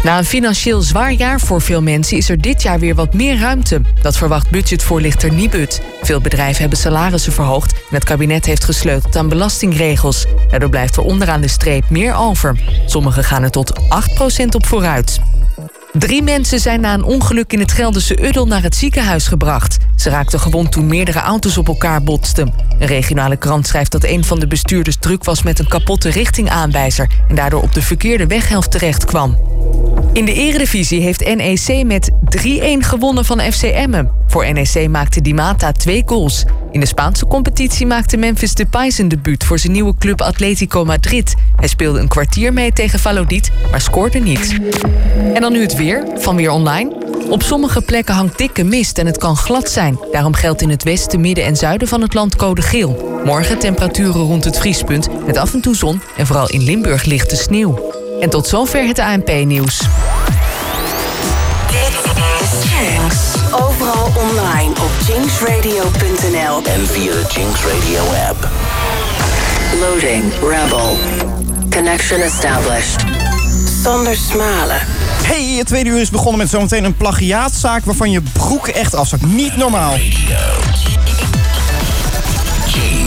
[0.03, 3.39] Na een financieel zwaar jaar voor veel mensen is er dit jaar weer wat meer
[3.39, 3.81] ruimte.
[4.01, 5.81] Dat verwacht budgetvoorlichter Nibud.
[6.01, 10.25] Veel bedrijven hebben salarissen verhoogd en het kabinet heeft gesleuteld aan belastingregels.
[10.49, 12.59] Daardoor blijft er onderaan de streep meer over.
[12.85, 13.73] Sommigen gaan er tot
[14.43, 15.19] 8% op vooruit.
[15.93, 19.77] Drie mensen zijn na een ongeluk in het Gelderse Uddel naar het ziekenhuis gebracht.
[20.01, 22.53] Ze raakten gewond toen meerdere auto's op elkaar botsten.
[22.79, 27.09] Een regionale krant schrijft dat een van de bestuurders druk was met een kapotte richtingaanwijzer
[27.27, 29.37] en daardoor op de verkeerde weghelft terecht kwam.
[30.13, 32.13] In de Eredivisie heeft NEC met 3-1
[32.79, 34.11] gewonnen van FC Emmen.
[34.27, 36.45] Voor NEC maakte Di Mata twee goals.
[36.71, 41.35] In de Spaanse competitie maakte Memphis Depay zijn debuut voor zijn nieuwe club Atletico Madrid.
[41.55, 44.59] Hij speelde een kwartier mee tegen Valladolid, maar scoorde niet.
[45.33, 47.01] En dan nu het weer van Weer Online.
[47.29, 49.90] Op sommige plekken hangt dikke mist en het kan glad zijn.
[50.11, 53.21] Daarom geldt in het westen, midden en zuiden van het land code geel.
[53.25, 57.35] Morgen temperaturen rond het vriespunt met af en toe zon en vooral in Limburg lichte
[57.35, 57.91] sneeuw.
[58.19, 59.77] En tot zover het ANP-nieuws.
[61.67, 63.15] Dit is Jinx.
[63.51, 68.49] Overal online op jinxradio.nl En via de Jinx Radio app.
[69.79, 70.97] Loading Rebel.
[71.69, 73.03] Connection established.
[73.83, 75.00] Sander Smalen.
[75.23, 79.25] Hey, het tweede uur is begonnen met zometeen een plagiaatzaak waarvan je broek echt afzakt.
[79.25, 79.93] Niet normaal.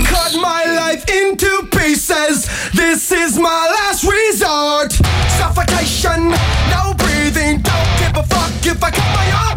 [0.03, 2.47] Cut my life into pieces.
[2.73, 4.97] This is my last resort.
[5.39, 6.29] Suffocation,
[6.71, 7.62] no breathing.
[7.62, 9.55] Don't give a fuck if I cut my arm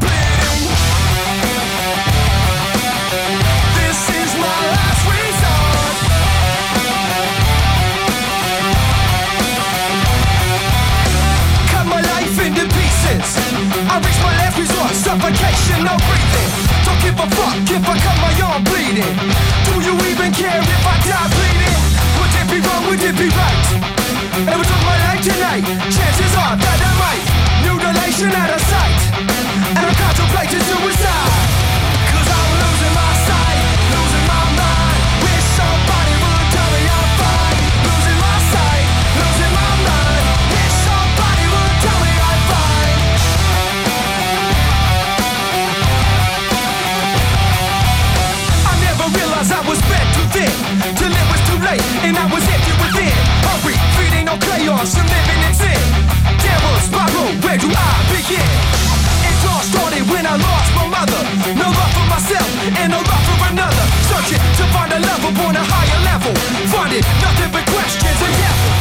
[13.97, 14.93] I reach my last resort.
[14.93, 16.49] Suffocation, no breathing.
[16.85, 19.09] Don't give a fuck if I cut my arm bleeding.
[19.65, 21.77] Do you even care if I die bleeding?
[22.21, 22.83] Would it be wrong?
[22.93, 23.65] Would it be right?
[24.53, 25.65] It was on my life tonight.
[25.89, 27.25] Chances are that I might.
[27.65, 29.01] Mutilation out of sight.
[29.17, 31.56] And I'm contemplating suicide.
[50.37, 50.53] Too
[50.97, 53.17] Till it was too late and I was empty within.
[53.47, 55.81] Hungry, feeding on chaos and living in sin.
[56.45, 58.49] Devil spiral, where do I begin?
[59.29, 61.21] It all started when I lost my mother.
[61.57, 63.85] No love for myself and no love for another.
[64.09, 66.33] Searching to find a love upon a higher level.
[66.69, 68.76] Finding nothing but questions and devils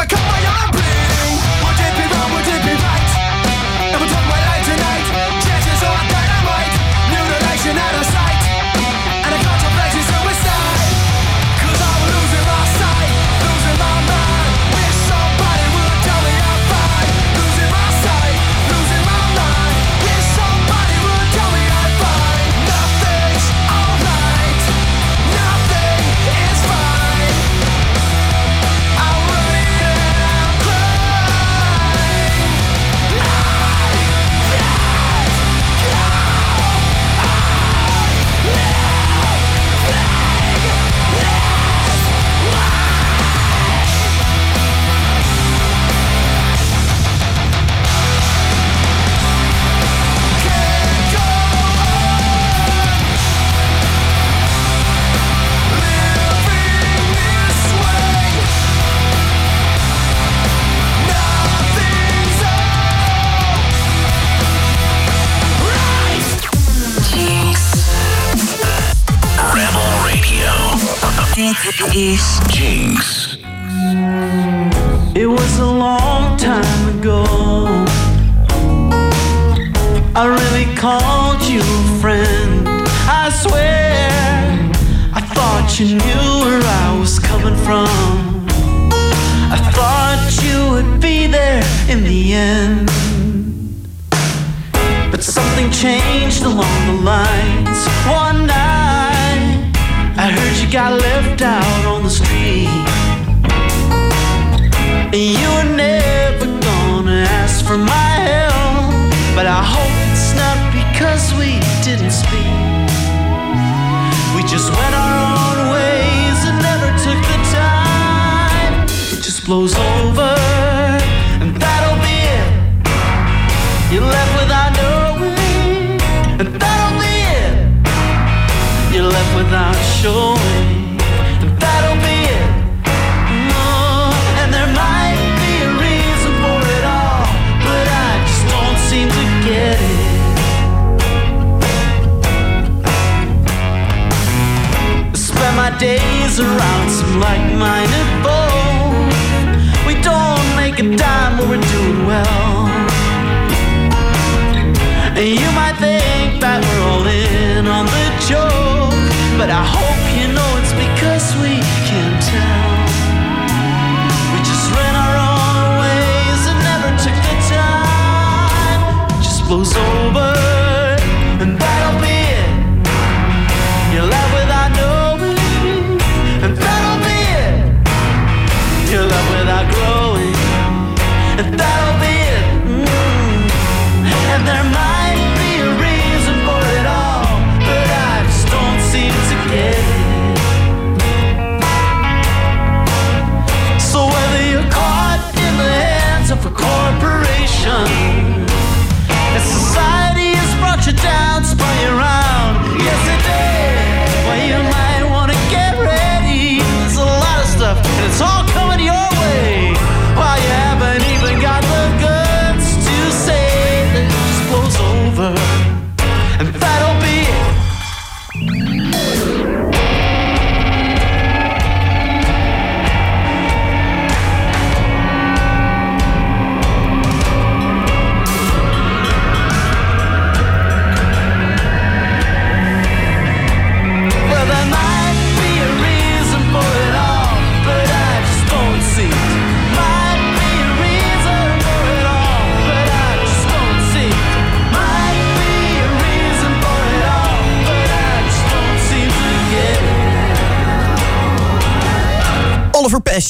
[0.00, 0.79] fuck if I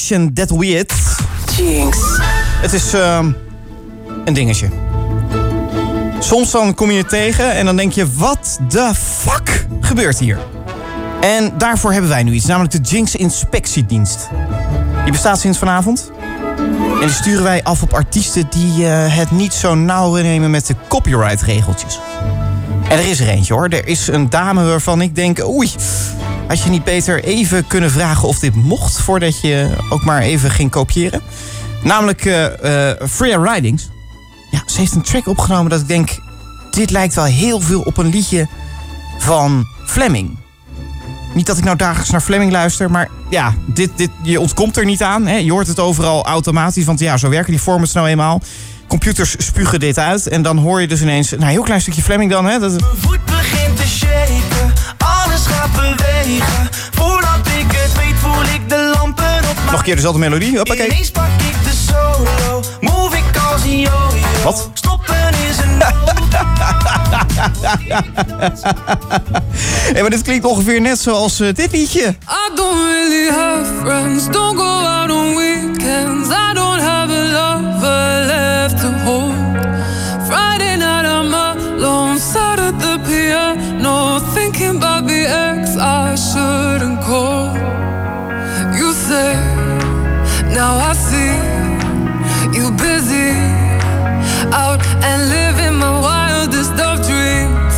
[0.09, 0.93] en That Weird.
[1.57, 1.97] Jinx.
[2.61, 3.31] Het is ehm,
[4.25, 4.69] een dingetje.
[6.19, 8.13] Soms dan kom je het tegen en dan denk je...
[8.15, 10.37] wat de fuck gebeurt hier?
[11.21, 14.29] En daarvoor hebben wij nu iets, namelijk de Jinx Inspectiedienst.
[15.03, 16.11] Die bestaat sinds vanavond.
[17.01, 20.67] En die sturen wij af op artiesten die eh, het niet zo nauw nemen met
[20.67, 21.99] de copyright-regeltjes.
[22.89, 23.67] En er is er eentje hoor.
[23.67, 25.47] Er is een dame waarvan ik denk...
[25.47, 25.71] oei,
[26.51, 28.99] had je niet beter even kunnen vragen of dit mocht...
[28.99, 31.21] voordat je ook maar even ging kopiëren?
[31.83, 33.89] Namelijk eh, Freya Ridings.
[34.51, 36.19] Ja, ze heeft een track opgenomen dat ik denk...
[36.71, 38.47] dit lijkt wel heel veel op een liedje
[39.17, 40.37] van Fleming.
[41.33, 44.85] Niet dat ik nou dagelijks naar Fleming luister, maar ja, dit, dit, je ontkomt er
[44.85, 45.27] niet aan.
[45.27, 45.35] Hè?
[45.35, 48.41] Je hoort het overal automatisch, want ja, zo werken die formats nou eenmaal.
[48.87, 51.31] Computers spugen dit uit en dan hoor je dus ineens...
[51.31, 52.59] Nou, heel klein stukje Fleming dan, hè?
[52.59, 54.40] Dat, voet begint te shaken,
[55.75, 56.69] bewegen.
[56.91, 60.57] Voordat ik het weet voel ik de lampen op nog een keer dezelfde melodie.
[60.57, 60.87] Hoppakee.
[60.87, 64.43] Ineens pak ik de solo, move ik als een yo-yo.
[64.43, 64.69] Wat?
[64.73, 65.81] Stoppen is een
[69.93, 72.01] Hé, maar dit klinkt ongeveer net zoals eh, dit liedje.
[72.07, 76.29] I don't really have friends, don't go out on weekends.
[76.29, 76.70] I don't
[85.83, 87.55] I shouldn't call.
[88.77, 89.33] You say,
[90.53, 91.33] now I see
[92.55, 93.33] you busy
[94.53, 97.75] out and living my wildest of dreams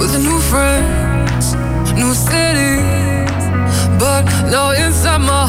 [0.00, 1.52] with new friends,
[1.92, 3.44] new cities.
[4.00, 5.44] But now inside my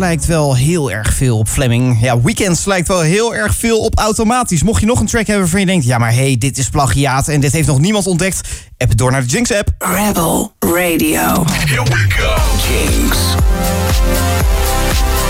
[0.00, 2.00] lijkt wel heel erg veel op Fleming.
[2.00, 4.62] Ja, Weekends lijkt wel heel erg veel op automatisch.
[4.62, 5.84] Mocht je nog een track hebben waarvan je denkt...
[5.84, 8.48] ja, maar hey, dit is plagiaat en dit heeft nog niemand ontdekt...
[8.78, 9.68] app het door naar de Jinx-app.
[9.78, 11.44] Rebel Radio.
[11.46, 12.34] Here we go.
[12.68, 13.16] Jinx.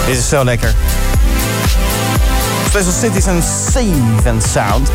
[0.07, 0.75] Dit is zo lekker.
[2.69, 4.91] Special Cities and Save and Sound.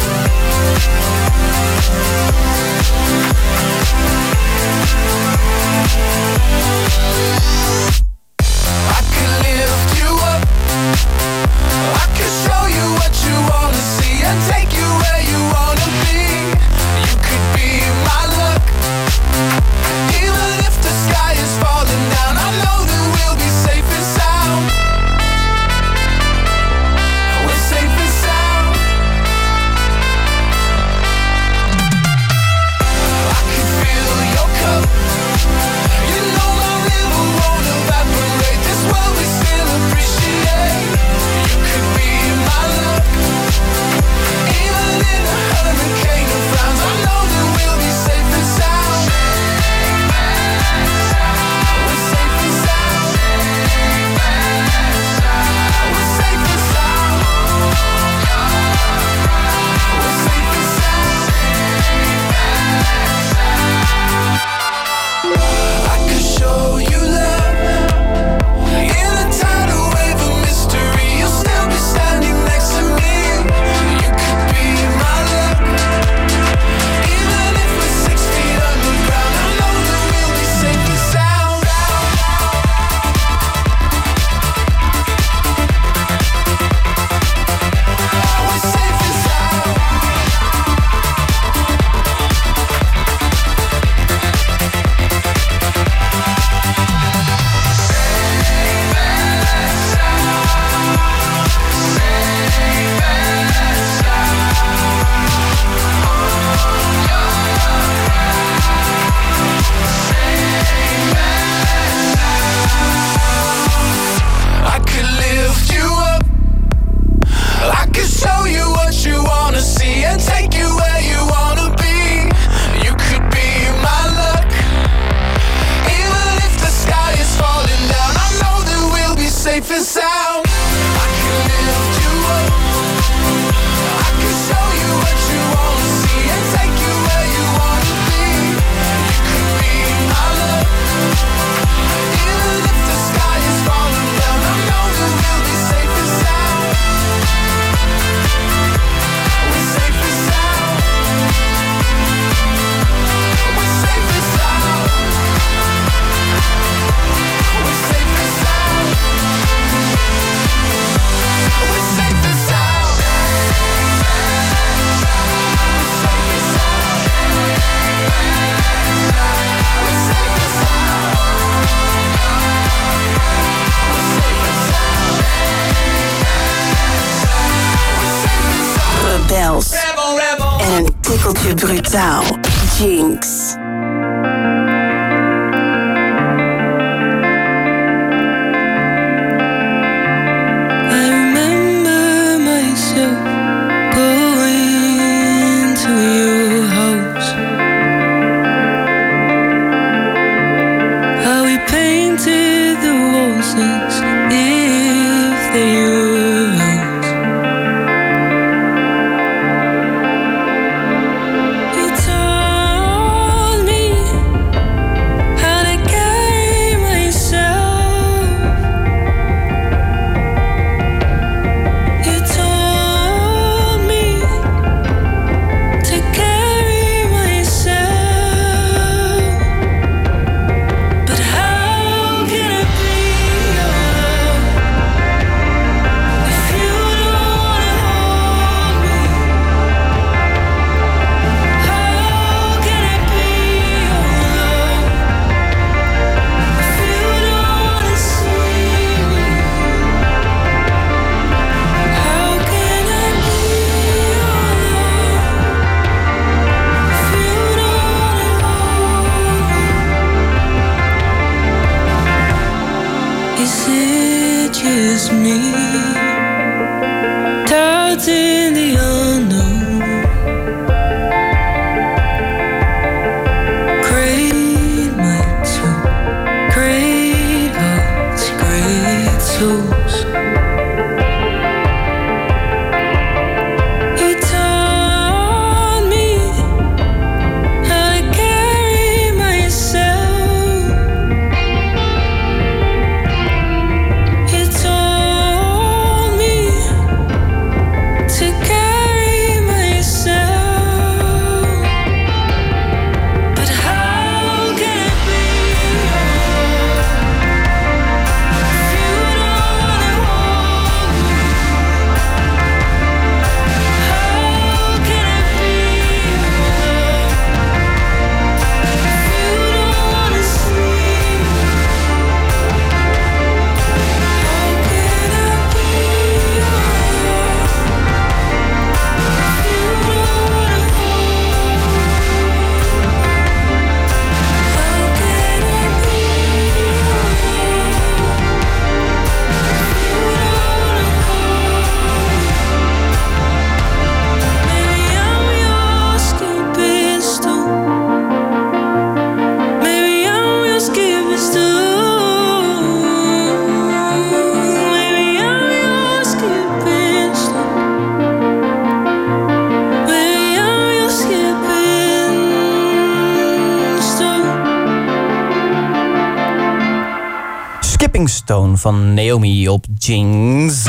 [368.04, 370.64] Stone van Naomi op Jinx.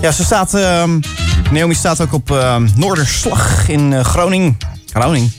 [0.00, 1.00] Ja, ze staat, ehm,
[1.50, 4.56] Naomi staat ook op ehm, Noorderslag in eh, Groningen.
[4.92, 5.32] Groningen.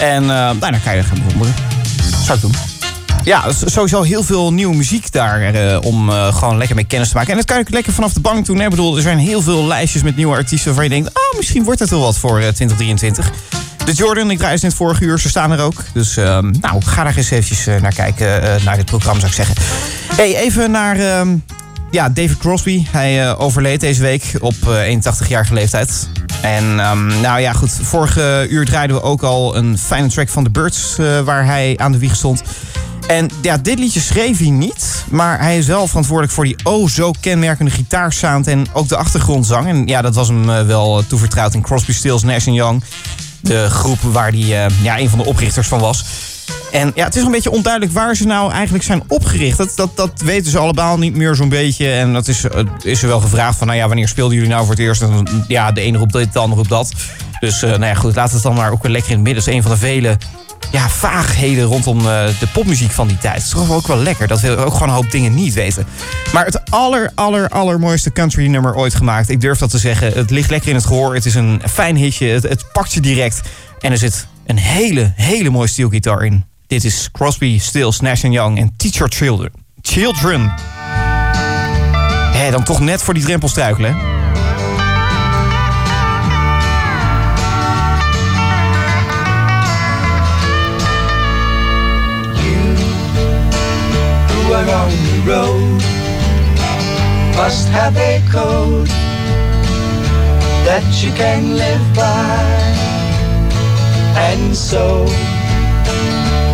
[0.00, 1.54] En uh, nou, daar kan je gaan bewonderen.
[2.24, 2.54] Zou ik doen.
[3.24, 7.14] Ja, sowieso heel veel nieuwe muziek daar eh, om eh, gewoon lekker mee kennis te
[7.14, 7.30] maken.
[7.30, 8.60] En dat kan je lekker vanaf de bank doen.
[8.60, 11.08] Ik bedoel, er zijn heel veel lijstjes met nieuwe artiesten waarvan je denkt...
[11.08, 13.32] oh, misschien wordt het wel wat voor eh, 2023.
[13.84, 15.84] De Jordan, ik draai ze net vorige uur, ze staan er ook.
[15.92, 19.30] Dus ehm, nou, ga daar eens eventjes eh, naar kijken, eh, naar dit programma zou
[19.30, 19.54] ik zeggen.
[20.16, 21.36] Hey, even naar ehm,
[21.90, 22.84] ja, David Crosby.
[22.90, 26.08] Hij eh, overleed deze week op eh 81-jarige leeftijd.
[26.42, 27.78] En ehm, nou ja, goed.
[27.82, 30.98] Vorige uur draaiden we ook al een fijne track van The Birds...
[30.98, 32.42] eh, waar hij aan de wieg stond.
[33.06, 35.04] En ja, dit liedje schreef hij niet.
[35.10, 38.46] Maar hij is wel verantwoordelijk voor die oh zo kenmerkende gitaarsound...
[38.46, 39.66] en ook de achtergrondzang.
[39.68, 42.82] En ja, dat was hem eh, wel eh, toevertrouwd in Crosby, Stills, Nash Young.
[43.40, 46.04] De groep waar hij eh, ja, een van de oprichters van was.
[46.72, 49.56] En ja, het is een beetje onduidelijk waar ze nou eigenlijk zijn opgericht.
[49.56, 51.92] Dat, dat, dat weten ze allemaal niet meer zo'n beetje.
[51.92, 54.62] En dat is, eh, is er wel gevraagd van, nou ja, wanneer speelden jullie nou
[54.62, 55.02] voor het eerst?
[55.02, 56.92] En, ja, de ene roept dit, de ander roept dat.
[57.40, 59.44] Dus eh, nou ja, goed, we het dan maar ook weer lekker in het midden.
[59.44, 60.18] Dat is een van de vele
[60.70, 63.34] ja, vaagheden rondom eh, de popmuziek van die tijd.
[63.34, 65.86] Het is toch ook wel lekker dat we ook gewoon een hoop dingen niet weten.
[66.32, 69.28] Maar het aller, aller, allermooiste country nummer ooit gemaakt.
[69.28, 70.12] Ik durf dat te zeggen.
[70.12, 71.14] Het ligt lekker in het gehoor.
[71.14, 72.26] Het is een fijn hitje.
[72.26, 73.40] Het, het pakt je direct.
[73.80, 76.44] En er zit een hele, hele mooie steelgitaar in.
[76.66, 79.50] Dit is Crosby, Stills, Nash Young en Teach Your Children.
[79.82, 80.52] Children.
[82.32, 84.10] Hé, dan toch net voor die drempel struikelen, hè?
[94.52, 95.82] are on the road
[97.36, 98.86] must have a code
[100.66, 102.81] that you can live by
[104.16, 105.04] and so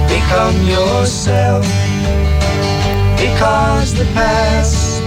[0.09, 1.65] become yourself.
[3.17, 5.03] Because the past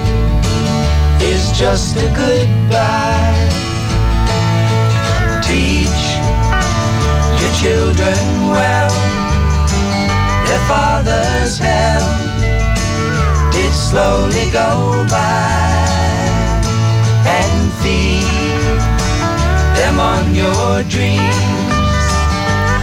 [1.22, 3.50] is just a goodbye.
[5.44, 6.04] Teach
[7.40, 8.22] your children
[8.56, 8.94] well.
[10.48, 12.08] Their father's hell
[13.52, 15.70] did slowly go by.
[17.24, 18.82] And feed
[19.78, 21.71] them on your dreams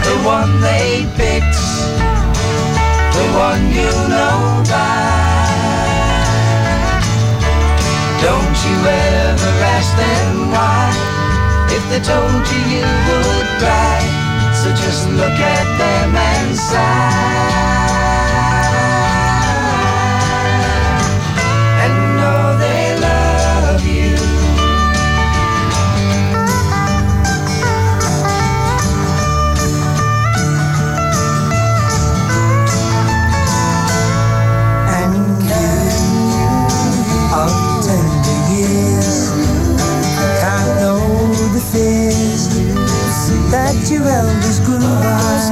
[0.09, 1.61] the one they picked
[3.17, 4.39] the one you know
[4.71, 5.39] by
[8.25, 11.09] don't you ever ask them why
[11.71, 14.01] if they told you you would cry.
[14.61, 17.68] So just look at them and sigh
[43.91, 45.49] your elders grew by.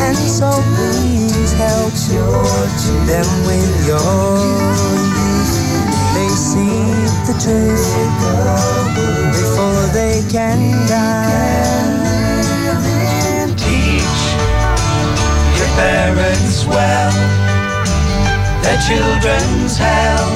[0.00, 1.92] And so please help
[3.06, 4.38] them with your
[5.18, 5.54] youth.
[6.14, 6.88] They see
[7.28, 7.88] the truth
[9.36, 11.68] before they can die.
[13.56, 14.24] Teach
[15.58, 17.12] your parents well.
[18.62, 20.30] Their children's hell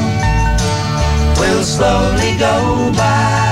[1.39, 3.52] will slowly go by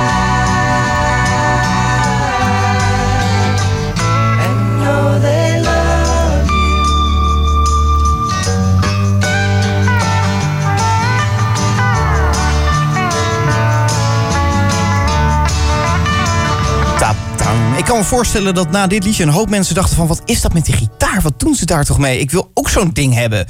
[17.91, 20.07] Kan me voorstellen dat na dit liedje een hoop mensen dachten van...
[20.07, 21.21] wat is dat met die gitaar?
[21.21, 22.19] Wat doen ze daar toch mee?
[22.19, 23.45] Ik wil ook zo'n ding hebben.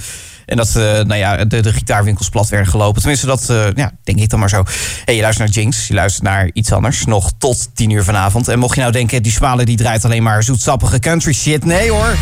[0.46, 3.00] En dat eh, nou ja, de, de gitaarwinkels plat werden gelopen.
[3.00, 4.64] Tenminste, dat eh, ja, denk ik dan maar zo.
[5.06, 7.06] Hey, je luistert naar Jinx, je luistert naar iets anders.
[7.06, 8.48] Nog tot 10 uur vanavond.
[8.48, 11.66] En mocht je nou denken, die smalen die draait alleen maar zoetsappige country shit.
[11.66, 12.16] Nee hoor.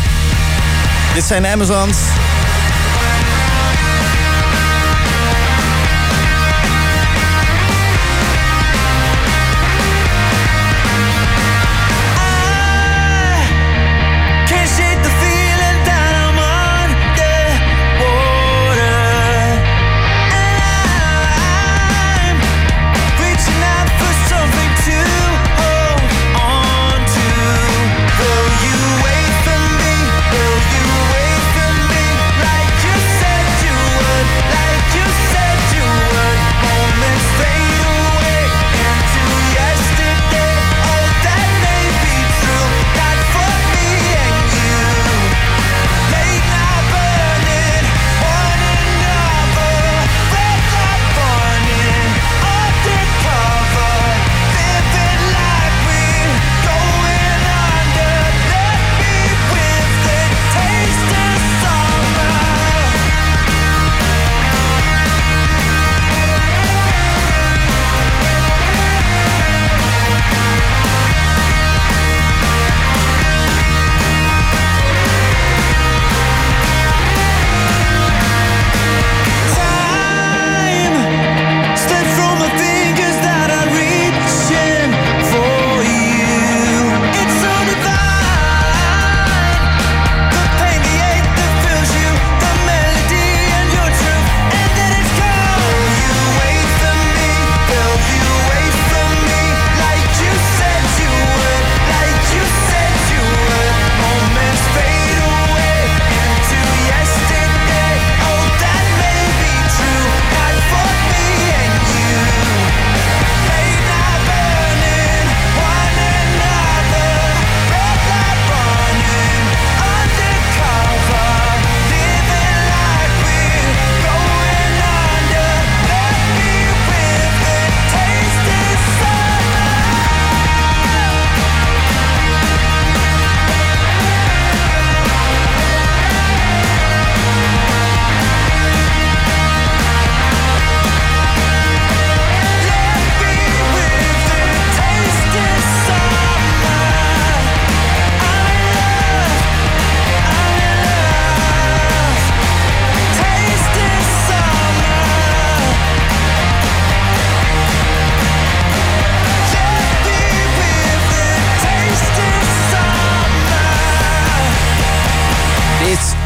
[1.14, 1.96] Dit zijn Amazons.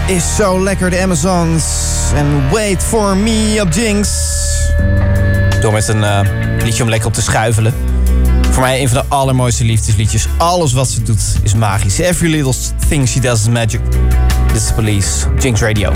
[0.06, 1.64] Is zo lekker, de Amazons.
[2.14, 4.08] En Wait For Me op Jinx.
[5.60, 6.20] Door met een eh,
[6.58, 7.74] liedje om lekker op te schuivelen.
[8.50, 10.28] Voor mij een van de allermooiste liefdesliedjes.
[10.36, 11.98] Alles wat ze doet is magisch.
[11.98, 12.54] Every little
[12.88, 13.80] thing she does is magic.
[14.52, 15.92] This is Police, Jinx Radio.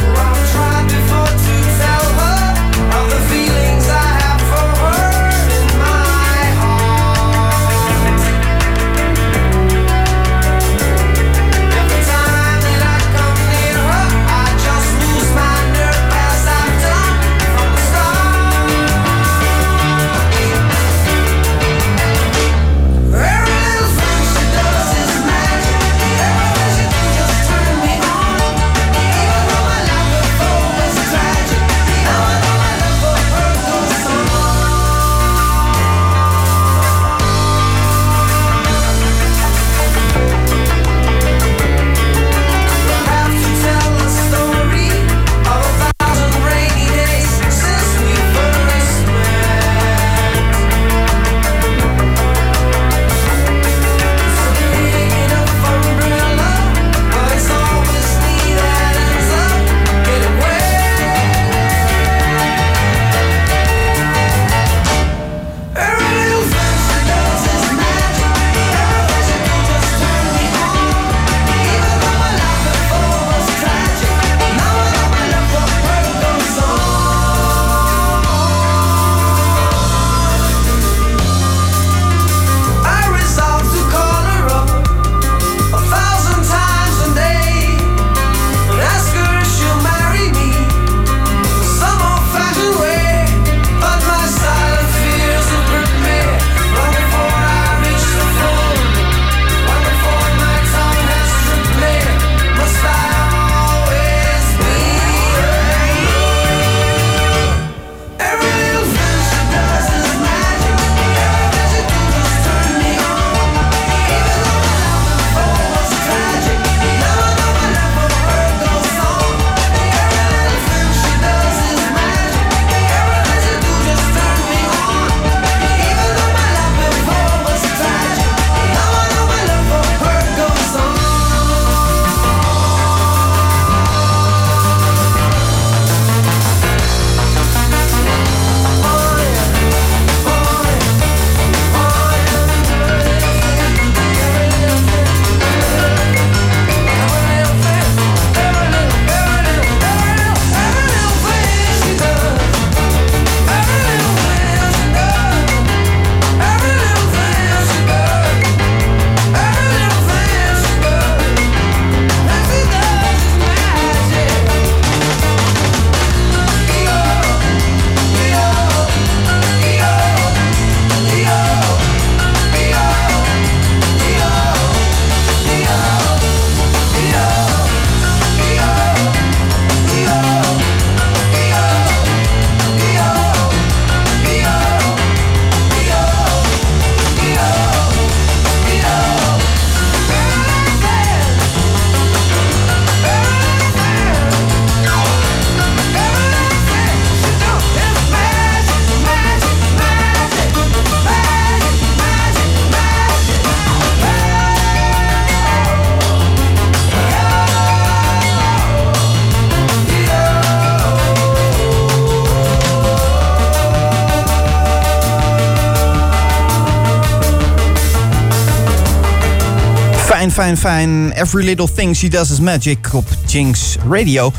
[220.29, 221.13] Fijn, fijn, fijn.
[221.13, 224.33] Every little thing she does is magic op Jinx Radio.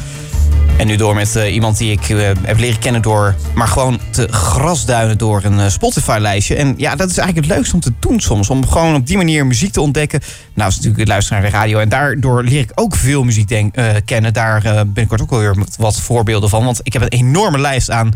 [0.77, 3.99] En nu door met eh, iemand die ik eh, heb leren kennen door maar gewoon
[4.11, 6.55] te grasduinen door een eh, Spotify-lijstje.
[6.55, 8.49] En ja, dat is eigenlijk het leukste om te doen soms.
[8.49, 10.19] Om gewoon op die manier muziek te ontdekken.
[10.53, 11.79] Nou, is natuurlijk het luisteren naar de radio.
[11.79, 13.75] En daardoor leer ik ook veel muziek denk,
[14.05, 14.33] kennen.
[14.33, 16.65] Daar ben ik ook wel weer wat voorbeelden van.
[16.65, 18.13] Want ik heb een enorme lijst aan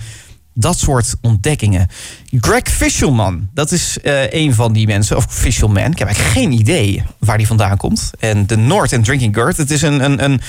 [0.54, 1.88] dat soort ontdekkingen.
[2.40, 5.18] Greg Fishelman, dat is eh, een van die mensen.
[5.18, 8.12] Of Fishelman, ik heb eigenlijk geen idee waar die vandaan komt.
[8.20, 10.04] En de North and Drinking Gurt, het is een...
[10.04, 10.42] een, een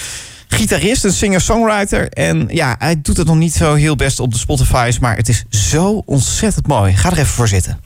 [0.48, 2.08] gitarist, een singer-songwriter.
[2.08, 4.98] En ja, hij doet het nog niet zo heel best op de Spotify's.
[4.98, 6.92] Maar het is zo ontzettend mooi.
[6.92, 7.78] Ga er even voor zitten.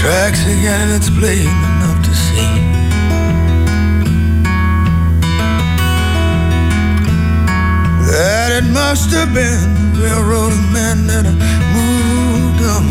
[0.00, 2.52] Tracks again, it's plain enough to see.
[8.08, 11.26] That it must have been the railroad men that
[11.76, 12.84] moved them,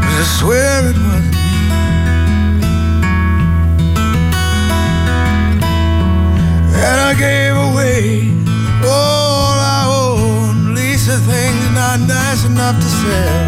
[0.00, 1.50] 'cause I swear it wasn't me.
[6.86, 8.30] And I gave away
[8.86, 13.42] all I own, at least the things not nice enough to sell.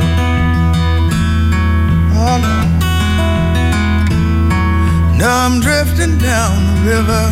[2.19, 2.76] Oh no.
[5.19, 7.25] Now I'm drifting down the river,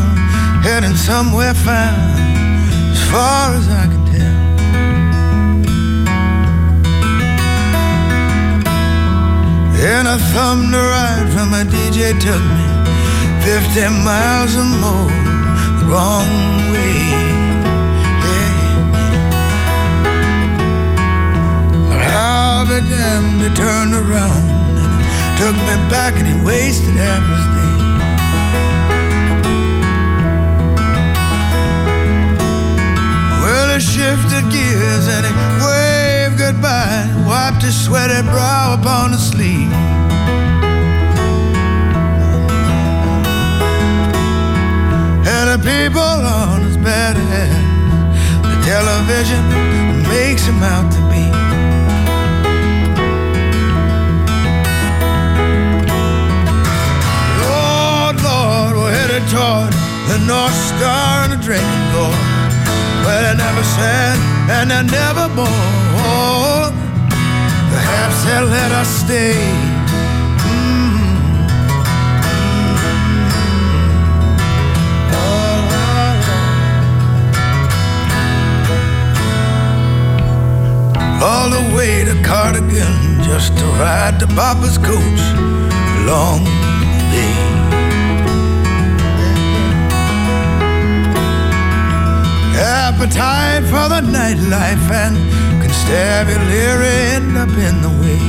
[0.62, 2.56] heading somewhere fine,
[2.92, 4.38] as far as I can tell.
[9.84, 12.66] And I thumbed a ride from my DJ took me
[13.44, 15.12] 50 miles or more
[15.78, 16.30] the wrong
[16.72, 16.96] way.
[18.24, 18.52] Yeah.
[22.16, 24.54] I'll be damned, he turned around
[25.36, 27.53] took me back and he wasted half
[34.04, 35.32] shifted gears and he
[35.64, 39.72] waved goodbye, wiped his sweaty brow upon the sleeve.
[45.34, 47.16] And the people on his bed
[48.50, 49.42] the television
[50.12, 51.24] makes him out to be.
[57.48, 59.72] Lord, Lord, we're headed toward
[60.10, 62.33] the North Star and the drinking gourd.
[63.04, 64.16] Well, I never said
[64.56, 66.72] and I never bore.
[67.72, 69.36] Perhaps they'll let us stay.
[70.40, 71.14] Mm-hmm.
[75.12, 75.16] Oh,
[75.80, 76.14] oh,
[81.20, 81.26] oh.
[81.28, 85.22] All the way to Cardigan just to ride to Papa's coach
[86.00, 86.44] along
[87.12, 87.63] the
[92.56, 95.16] Appetite for the nightlife and
[95.60, 96.86] constabulary
[97.16, 98.20] end up in the way.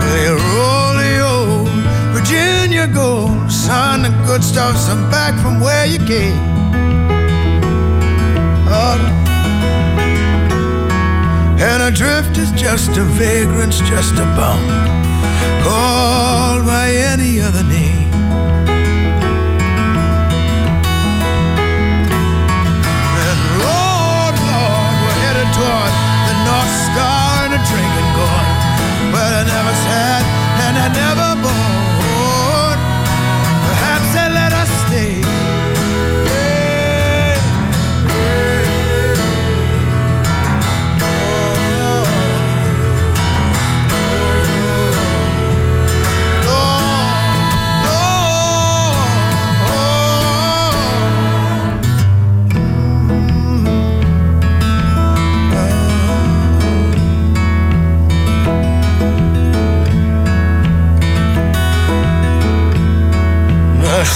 [0.00, 0.26] They
[1.00, 1.68] the old
[2.14, 6.36] Virginia gold, son, the good stuff's back from where you came.
[8.66, 8.98] Oh,
[11.60, 14.60] and a drift is just a vagrant's just a bum,
[15.62, 17.83] called by any other name.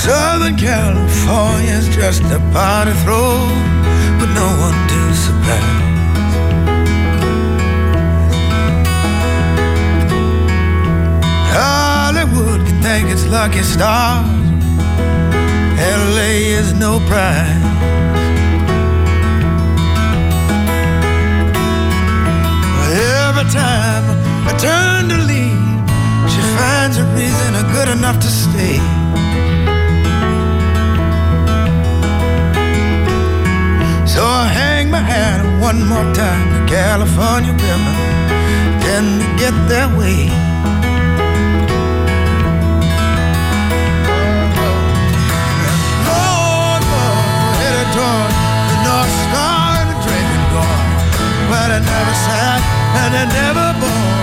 [0.08, 3.44] Southern California's just a party throw
[4.18, 5.84] but no one to surprise.
[11.52, 14.26] Hollywood can thank its lucky stars.
[15.76, 17.64] LA is no prize.
[23.26, 24.04] Every time
[24.48, 25.76] I turn to leave,
[26.32, 28.97] she finds a reason good enough to stay.
[34.18, 37.96] So I hang my hat one more time to California women,
[38.82, 40.26] then to get their way.
[46.10, 46.82] Lord,
[48.70, 50.88] the North Star and the Dragon Guard,
[51.50, 52.60] where they never sat
[52.98, 54.17] and they never bored.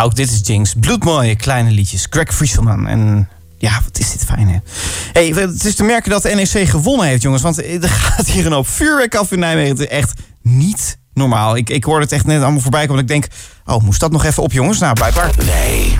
[0.00, 0.74] Ja, ook dit is Jinx.
[0.74, 2.06] Bloedmooie kleine liedjes.
[2.10, 2.86] Greg Frieselman.
[2.86, 3.28] En
[3.58, 4.58] ja, wat is dit fijn, hè?
[5.12, 7.42] Hey, het is te merken dat de NEC gewonnen heeft, jongens.
[7.42, 9.70] Want er gaat hier een hoop vuurwerk af in Nijmegen.
[9.70, 11.56] Het is echt niet normaal.
[11.56, 12.96] Ik, ik hoorde het echt net allemaal voorbij komen.
[12.96, 13.26] En ik denk,
[13.64, 14.78] oh, moest dat nog even op, jongens?
[14.78, 15.30] Nou, blijkbaar.
[15.36, 15.98] Wij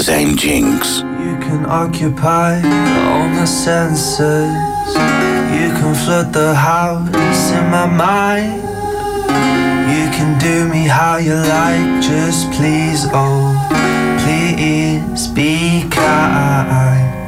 [0.00, 0.98] zijn Jinx.
[0.98, 2.60] You can occupy
[3.08, 4.52] all my senses.
[5.50, 8.71] You can flood the house in my mind.
[10.12, 13.52] Can do me how you like, just please, oh,
[14.22, 17.21] please be kind.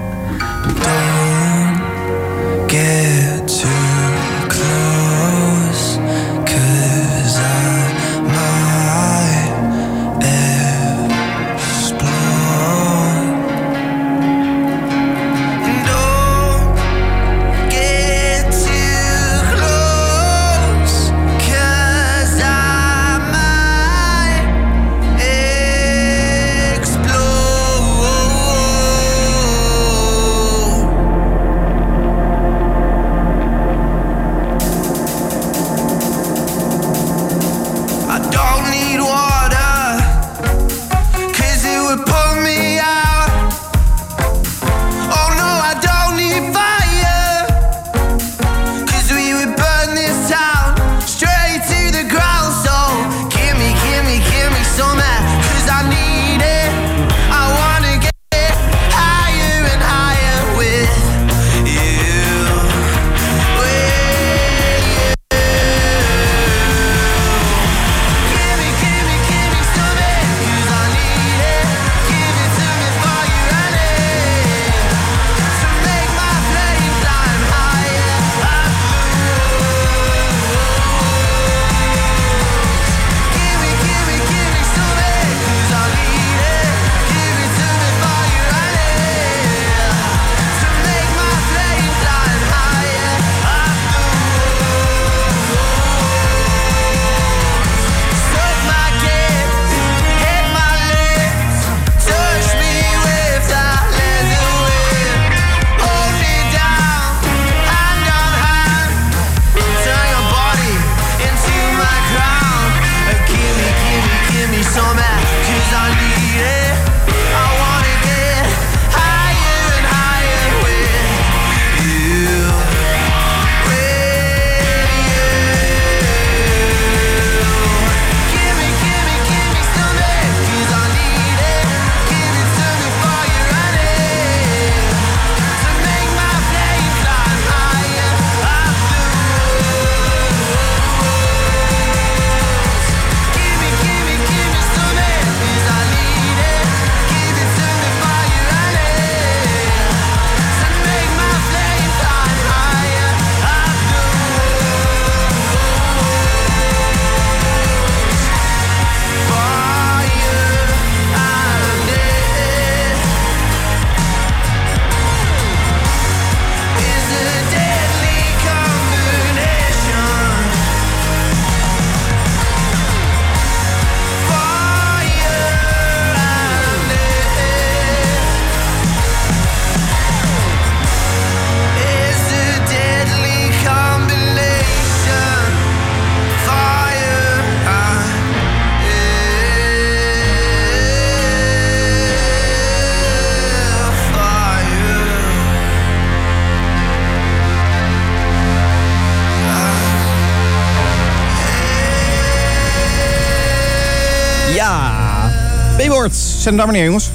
[206.45, 207.11] Zet hem daar maar neer, jongens.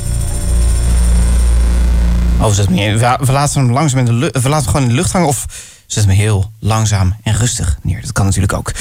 [2.40, 2.98] Oh, zet hem neer.
[2.98, 4.42] We we laten hem langzaam in de lucht.
[4.42, 5.28] We laten hem gewoon in de lucht hangen.
[5.28, 5.46] Of
[5.88, 8.02] zet hem heel langzaam en rustig neer.
[8.02, 8.72] Dat kan natuurlijk ook.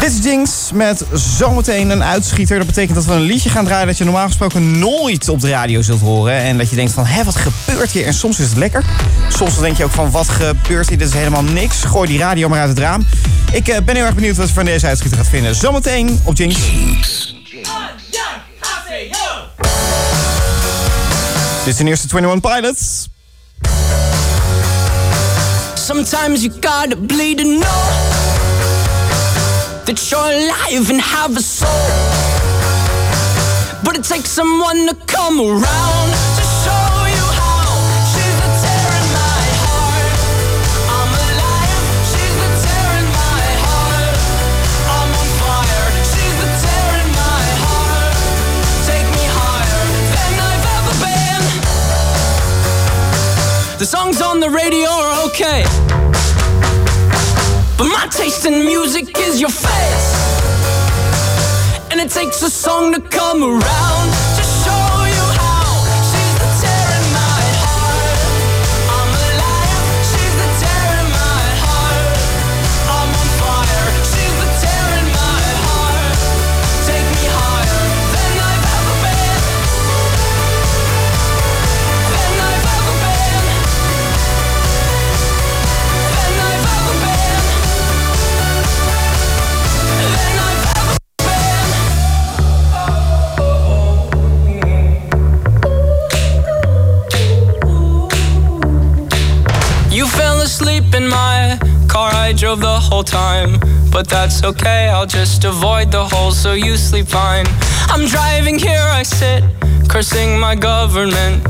[0.00, 2.58] Dit is Jinx met zometeen een uitschieter.
[2.58, 5.48] Dat betekent dat we een liedje gaan draaien dat je normaal gesproken nooit op de
[5.48, 6.34] radio zult horen.
[6.34, 8.06] En dat je denkt van, hé, wat gebeurt hier?
[8.06, 8.84] En soms is het lekker.
[9.28, 10.98] Soms dan denk je ook van, wat gebeurt hier?
[10.98, 11.84] Dit is helemaal niks.
[11.84, 13.06] Gooi die radio maar uit het raam.
[13.52, 15.54] Ik eh, ben heel erg benieuwd wat je van deze uitschieter gaat vinden.
[15.54, 16.58] Zometeen op Jinx.
[21.64, 23.08] Dit is de eerste 21 Pilots.
[25.74, 27.82] Sometimes you gotta bleed to know
[29.84, 31.68] that you're alive and have a soul.
[33.82, 36.31] But it takes someone to come around
[53.86, 55.64] songs on the radio are okay.
[57.76, 60.06] But my taste in music is your face.
[61.90, 64.21] And it takes a song to come around
[100.94, 101.58] in my
[101.88, 103.58] car, I drove the whole time.
[103.90, 107.46] But that's okay, I'll just avoid the hole so you sleep fine.
[107.92, 109.44] I'm driving here, I sit,
[109.88, 111.42] cursing my government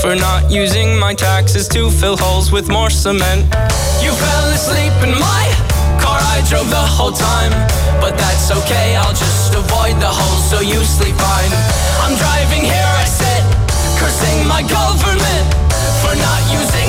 [0.00, 3.42] for not using my taxes to fill holes with more cement.
[4.02, 5.44] You fell asleep in my
[6.00, 7.52] car, I drove the whole time.
[8.00, 11.52] But that's okay, I'll just avoid the holes so you sleep fine.
[12.00, 13.42] I'm driving here, I sit,
[14.00, 15.46] cursing my government
[16.00, 16.79] for not using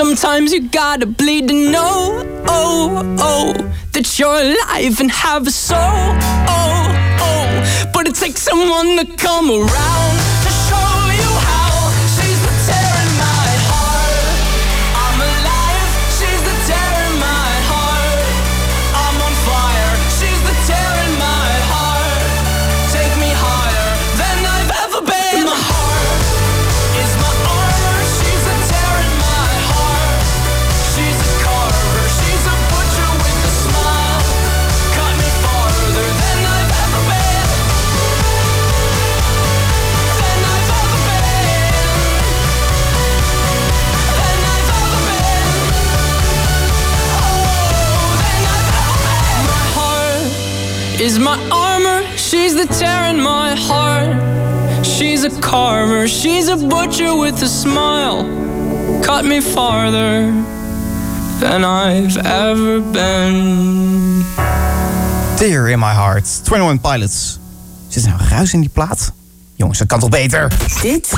[0.00, 3.52] Sometimes you gotta bleed to know, oh, oh,
[3.92, 7.90] that you're alive and have a soul, oh, oh.
[7.92, 10.29] But it takes someone to come around
[51.00, 54.16] is my armor, she's the tear in my heart.
[54.84, 58.24] She's a carver, she's a butcher with a smile.
[59.02, 60.30] Cut me farther
[61.40, 64.24] than I've ever been.
[65.38, 66.26] Tear in my heart.
[66.44, 67.38] 21 Pilots.
[67.88, 69.12] Zit er nou ruis in die plaat?
[69.54, 70.52] Jongens, dat kan toch beter?
[70.82, 71.12] Dit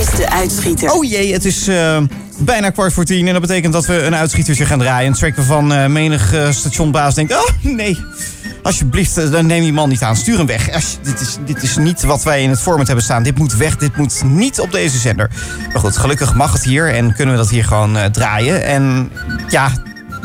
[0.00, 0.90] is de uitschieter.
[0.90, 2.02] Oh jee, het is eh,
[2.38, 3.26] bijna kwart voor tien.
[3.26, 5.06] En dat betekent dat we een uitschietertje gaan draaien.
[5.06, 7.32] Een track waarvan eh, menig eh, stationbaas denkt...
[7.32, 7.98] Oh, nee.
[8.68, 10.16] Alsjeblieft, eh, dan neem die man niet aan.
[10.16, 10.70] Stuur hem weg.
[11.02, 13.22] Dit, is, dit is niet wat wij in het format hebben staan.
[13.22, 13.76] Dit moet weg.
[13.76, 15.30] Dit moet niet op deze zender.
[15.72, 16.94] Maar goed, gelukkig mag het hier.
[16.94, 18.64] En kunnen we dat hier gewoon eh, draaien.
[18.64, 19.10] En
[19.48, 19.70] ja...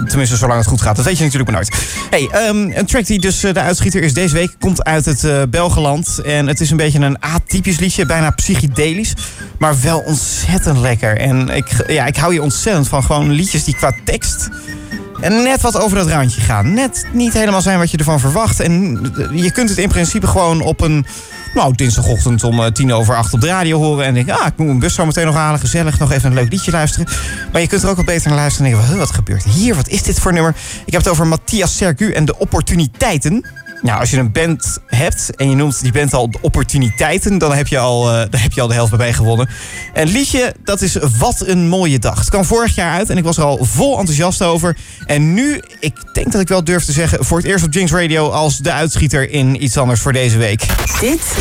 [0.08, 0.96] Tenminste, zolang het goed gaat.
[0.96, 2.08] Dat weet je natuurlijk maar nooit.
[2.10, 4.56] Hey, ehm, een track die dus eh, de uitschieter is deze week...
[4.60, 6.20] komt uit het eh Belgeland.
[6.26, 8.06] En het is een beetje een atypisch liedje.
[8.06, 9.14] Bijna psychedelisch.
[9.60, 11.18] Maar wel ontzettend lekker.
[11.18, 13.04] En ik, ja, ik hou hier ontzettend van.
[13.04, 14.50] Gewoon liedjes die qua tekst...
[15.24, 16.74] En net wat over dat randje gaan.
[16.74, 18.60] Net niet helemaal zijn wat je ervan verwacht.
[18.60, 19.00] En
[19.32, 21.06] je kunt het in principe gewoon op een...
[21.54, 24.06] Nou, dinsdagochtend om eh, tien over acht op de radio horen.
[24.06, 25.60] En denken, ah, ik moet mijn bus zo meteen nog halen.
[25.60, 27.08] Gezellig, nog even een leuk liedje luisteren.
[27.52, 28.68] Maar je kunt er ook wat beter naar luisteren.
[28.68, 29.76] En denken, "Huh, wat gebeurt hier?
[29.76, 30.56] Wat is dit voor nummer?
[30.86, 33.46] Ik heb het over Matthias Sergu en de opportuniteiten.
[33.84, 37.38] Nou, als je een band hebt en je noemt die band al de opportuniteiten...
[37.38, 39.50] dan heb je al, eh, dan heb je al de helft bij gewonnen.
[39.94, 42.20] En liedje, dat is Wat een mooie dag.
[42.20, 44.78] Het kwam vorig jaar uit en ik was er al vol enthousiast over.
[45.06, 47.26] En nu, ik denk dat ik wel durf te zeggen...
[47.26, 50.66] voor het eerst op Jinx Radio als de uitschieter in iets anders voor deze week.
[51.00, 51.36] Dit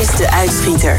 [0.00, 0.96] is de uitschieter.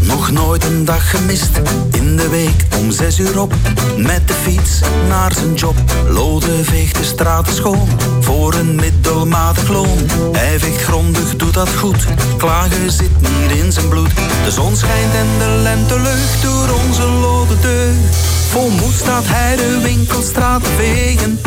[0.00, 1.50] Nog nooit een dag gemist.
[1.92, 3.54] In de week om zes uur op,
[3.96, 5.74] met de fiets naar zijn job.
[6.08, 7.88] Lode veegt de straten schoon,
[8.20, 9.98] voor een middelmatig loon.
[10.32, 12.04] Hij veegt grondig, doet dat goed,
[12.36, 14.14] klagen zit niet in zijn bloed.
[14.44, 18.16] De zon schijnt en de lentelucht door onze lode deugd.
[18.50, 21.40] Vol moed staat hij de winkelstraat te vegen.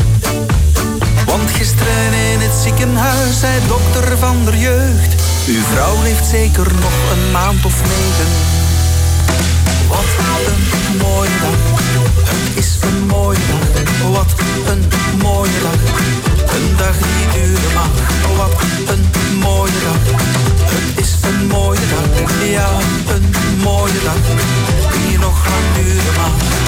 [1.25, 5.28] Want gisteren in het ziekenhuis zei dokter van der jeugd.
[5.49, 8.29] Uw vrouw leeft zeker nog een maand of negen.
[9.87, 10.05] Wat
[10.45, 11.79] een mooie dag.
[12.23, 14.11] Het is een mooie dag.
[14.11, 14.33] Wat
[14.65, 14.83] een
[15.17, 15.81] mooie dag.
[16.55, 17.89] Een dag die duren mag.
[18.37, 18.61] Wat
[18.93, 20.21] een mooie dag.
[20.63, 22.31] Het is een mooie dag.
[22.49, 22.69] Ja,
[23.13, 24.21] een mooie dag.
[25.07, 26.59] Die nog lang duren mag.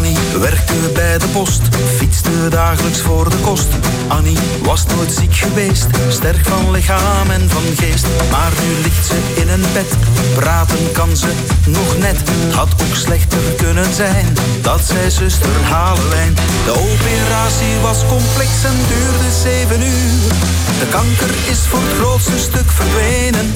[0.00, 1.62] Annie werkte bij de post,
[1.96, 3.66] fietste dagelijks voor de kost.
[4.08, 8.06] Annie was nooit ziek geweest, sterk van lichaam en van geest.
[8.30, 9.86] Maar nu ligt ze in een bed,
[10.34, 11.32] praten kan ze
[11.66, 12.16] nog net.
[12.24, 14.26] Het had ook slechter kunnen zijn,
[14.62, 16.34] dat zei zuster Halewijn.
[16.64, 20.32] De operatie was complex en duurde zeven uur.
[20.78, 23.46] De kanker is voor het grootste stuk verdwenen.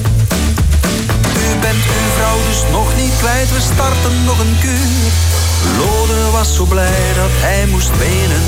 [1.43, 5.44] U bent uw vrouw dus nog niet kwijt, we starten nog een kuur.
[5.77, 8.43] Lode was zo blij dat hij moest wenen.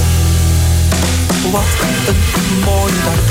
[1.52, 1.64] Wat
[2.08, 3.24] een mooie dag,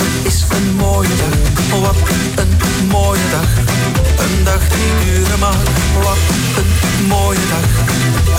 [0.00, 1.36] het is een mooie dag.
[1.80, 1.96] Wat
[2.34, 3.48] een mooie dag,
[4.24, 5.56] een dag die duren mag.
[6.02, 6.18] Wat
[6.56, 7.68] een mooie dag,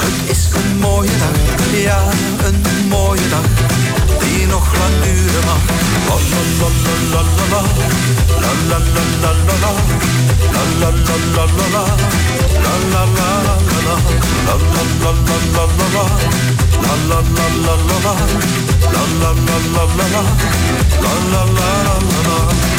[0.06, 1.38] het is een mooie dag.
[1.82, 2.04] Ja,
[2.46, 3.48] een mooie dag,
[4.26, 5.64] die nog lang duren mag.
[6.08, 7.62] La la la la la la la,
[8.42, 11.84] la la la la la la, la la la la la la,
[12.64, 13.96] la la la la la,
[14.46, 16.06] la la la la la la la,
[16.82, 18.24] la la la la la la,
[18.76, 20.24] la la la la la la,
[21.02, 21.96] la la la la
[22.28, 22.75] la.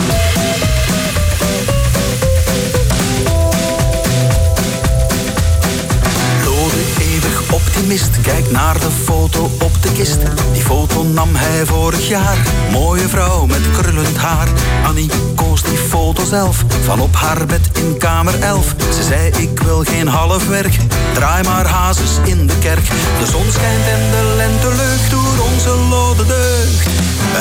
[7.51, 10.19] Optimist, kijk naar de foto op de kist.
[10.53, 12.37] Die foto nam hij vorig jaar.
[12.71, 14.49] Mooie vrouw met krullend haar.
[14.85, 18.75] Annie koos die foto zelf, van op haar bed in kamer 11.
[18.95, 20.79] Ze zei ik wil geen half werk,
[21.15, 22.87] draai maar hazes in de kerk.
[23.19, 26.87] De zon schijnt en de lente leugt door onze lode deugd.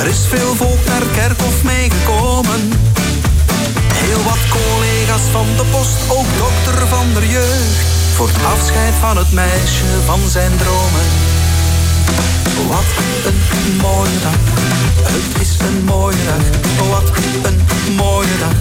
[0.00, 2.72] Er is veel volk naar kerkhof meegekomen.
[3.94, 7.95] Heel wat collega's van de post, ook dokter van der jeugd.
[8.16, 11.06] Voor het afscheid van het meisje van zijn dromen.
[12.68, 12.90] Wat
[13.26, 14.40] een mooie dag,
[15.02, 16.44] het is een mooie dag.
[16.88, 17.10] Wat
[17.42, 18.58] een mooie dag,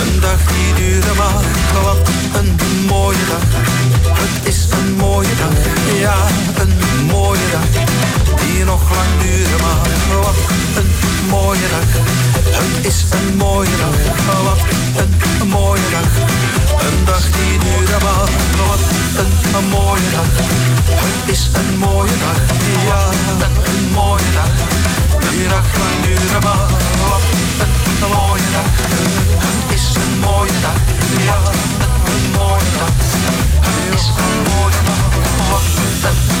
[0.00, 1.42] een dag die duren mag.
[1.82, 2.08] Wat
[2.38, 2.56] een
[2.86, 3.46] mooie dag,
[4.22, 5.56] het is een mooie dag.
[5.98, 6.16] Ja,
[6.54, 7.68] een mooie dag,
[8.40, 9.88] die nog lang duren mag.
[10.22, 10.36] Wat
[10.76, 10.90] een
[11.28, 11.88] mooie dag,
[12.58, 13.96] het is een mooie dag.
[14.44, 14.60] Wat
[15.40, 16.10] een mooie dag,
[16.86, 18.28] een dag die duren mag.
[18.68, 18.82] Wat
[19.54, 20.30] een mooie dag,
[21.04, 22.38] het is een mooie dag.
[22.88, 23.00] Ja,
[23.64, 24.52] een mooie dag,
[25.30, 26.68] die nog lang duren mag.
[27.08, 27.24] Wat
[27.64, 28.70] een mooie dag,
[29.44, 30.78] het is een mooie dag.
[31.28, 31.38] Ja,
[32.12, 32.94] een mooie dag,
[33.66, 35.02] het is een mooie dag.
[35.50, 35.66] Wat
[36.10, 36.33] een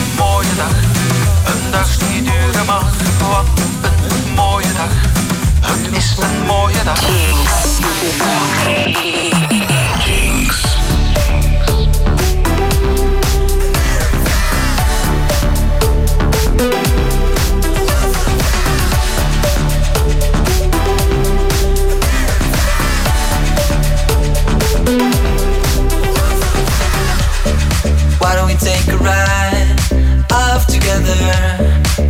[0.58, 2.84] een dag die duren mag.
[3.18, 3.46] Wat
[3.82, 4.92] een mooie dag,
[5.60, 7.00] het is een mooie dag.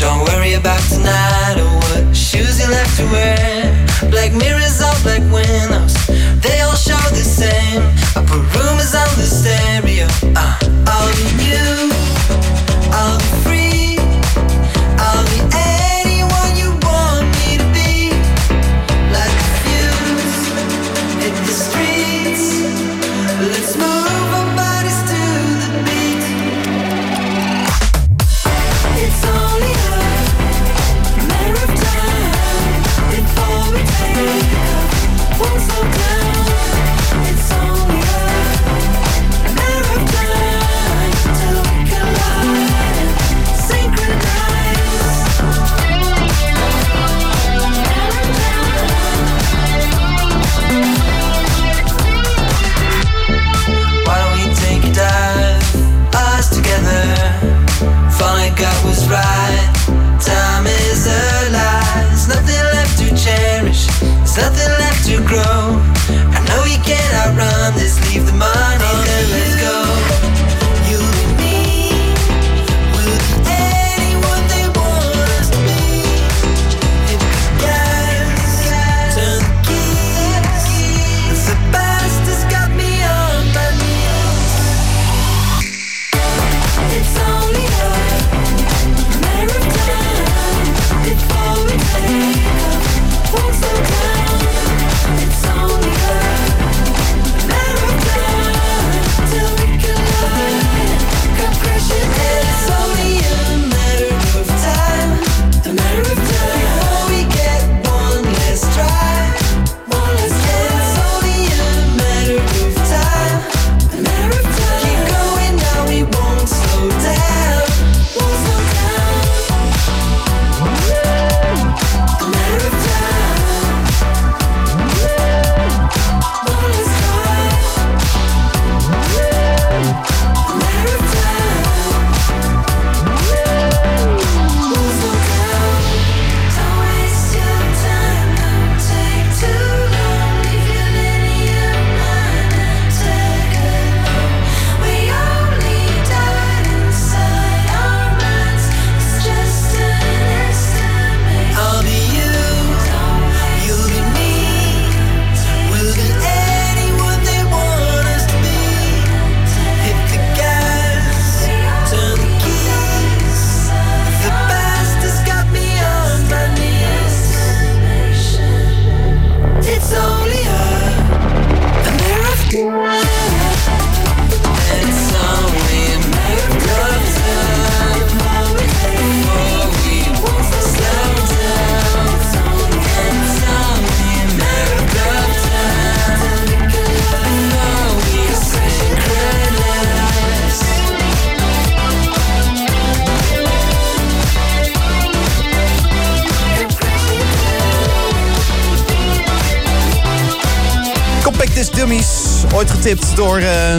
[0.04, 3.72] Don't worry about tonight or what shoes you like to wear.
[4.10, 5.94] Black mirrors all black windows,
[6.44, 7.80] they all show the same.
[8.14, 10.23] I put rumors on the stereo.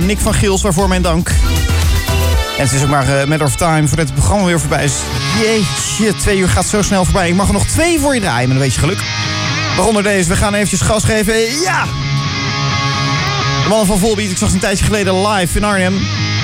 [0.06, 1.30] Nick van Giels, waarvoor mijn dank.
[2.58, 4.94] En het is ook maar uh, matter of time voordat het programma weer voorbij is.
[5.42, 7.28] Jeetje, twee uur gaat zo snel voorbij.
[7.28, 9.00] Ik mag er nog twee voor je draaien, met een beetje geluk.
[9.76, 10.30] Waaronder deze.
[10.30, 11.34] We gaan eventjes gas geven.
[11.62, 11.84] Ja!
[13.64, 15.98] De mannen van Volbeat, ik zag ze een tijdje geleden live in Arnhem.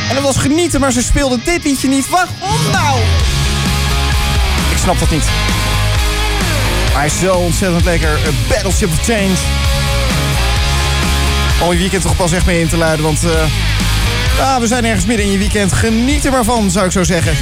[0.10, 2.10] En dat was genieten, maar ze speelden dit liedje niet.
[2.10, 3.00] Waarom nou?
[4.72, 5.26] Ik snap dat niet.
[6.94, 8.10] Hij is zo ontzettend lekker.
[8.10, 9.61] A Battleship of Change.
[11.66, 13.24] Om je weekend toch pas echt mee in te luiden, want...
[13.24, 13.46] eh,
[14.38, 15.74] ja, we zijn ergens midden in je weekend.
[15.74, 17.34] Geniet er maar van, zou ik zo zeggen.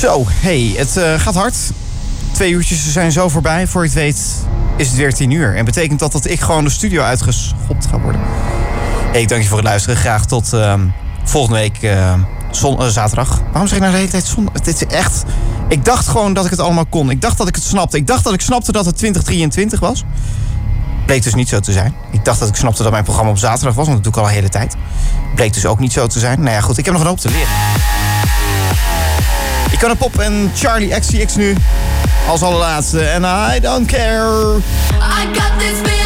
[0.00, 1.56] Zo, hey, het eh, gaat hard.
[2.32, 3.66] Twee uurtjes zijn zo voorbij.
[3.66, 4.18] Voor je het weet
[4.76, 5.56] is het weer tien uur.
[5.56, 8.20] En betekent dat dat ik gewoon de studio uitgeschopt ga worden.
[9.12, 9.96] Hey, ik dank je voor het luisteren.
[9.96, 10.86] Graag tot ehm,
[11.24, 13.40] volgende week eh, eh, zaterdag.
[13.50, 14.54] Waarom zeg ik nou de hele tijd zondag?
[14.54, 15.22] Dit is echt...
[15.68, 17.10] Ik dacht gewoon dat ik het allemaal kon.
[17.10, 17.96] Ik dacht dat ik het snapte.
[17.96, 20.04] Ik dacht dat ik snapte dat het 2023 was.
[21.08, 21.94] Bleek dus niet zo te zijn.
[22.10, 24.18] Ik dacht dat ik snapte dat mijn programma op zaterdag was, want dat doe ik
[24.18, 24.74] al een hele tijd.
[25.34, 26.40] Bleek dus ook niet zo te zijn.
[26.40, 27.48] Nou ja, goed, ik heb nog een hoop te leren.
[29.70, 31.56] Ik kan een pop en Charlie XCX nu
[32.26, 33.00] als allerlaatste.
[33.00, 33.22] En
[33.54, 34.56] I don't care.
[34.56, 35.97] I got this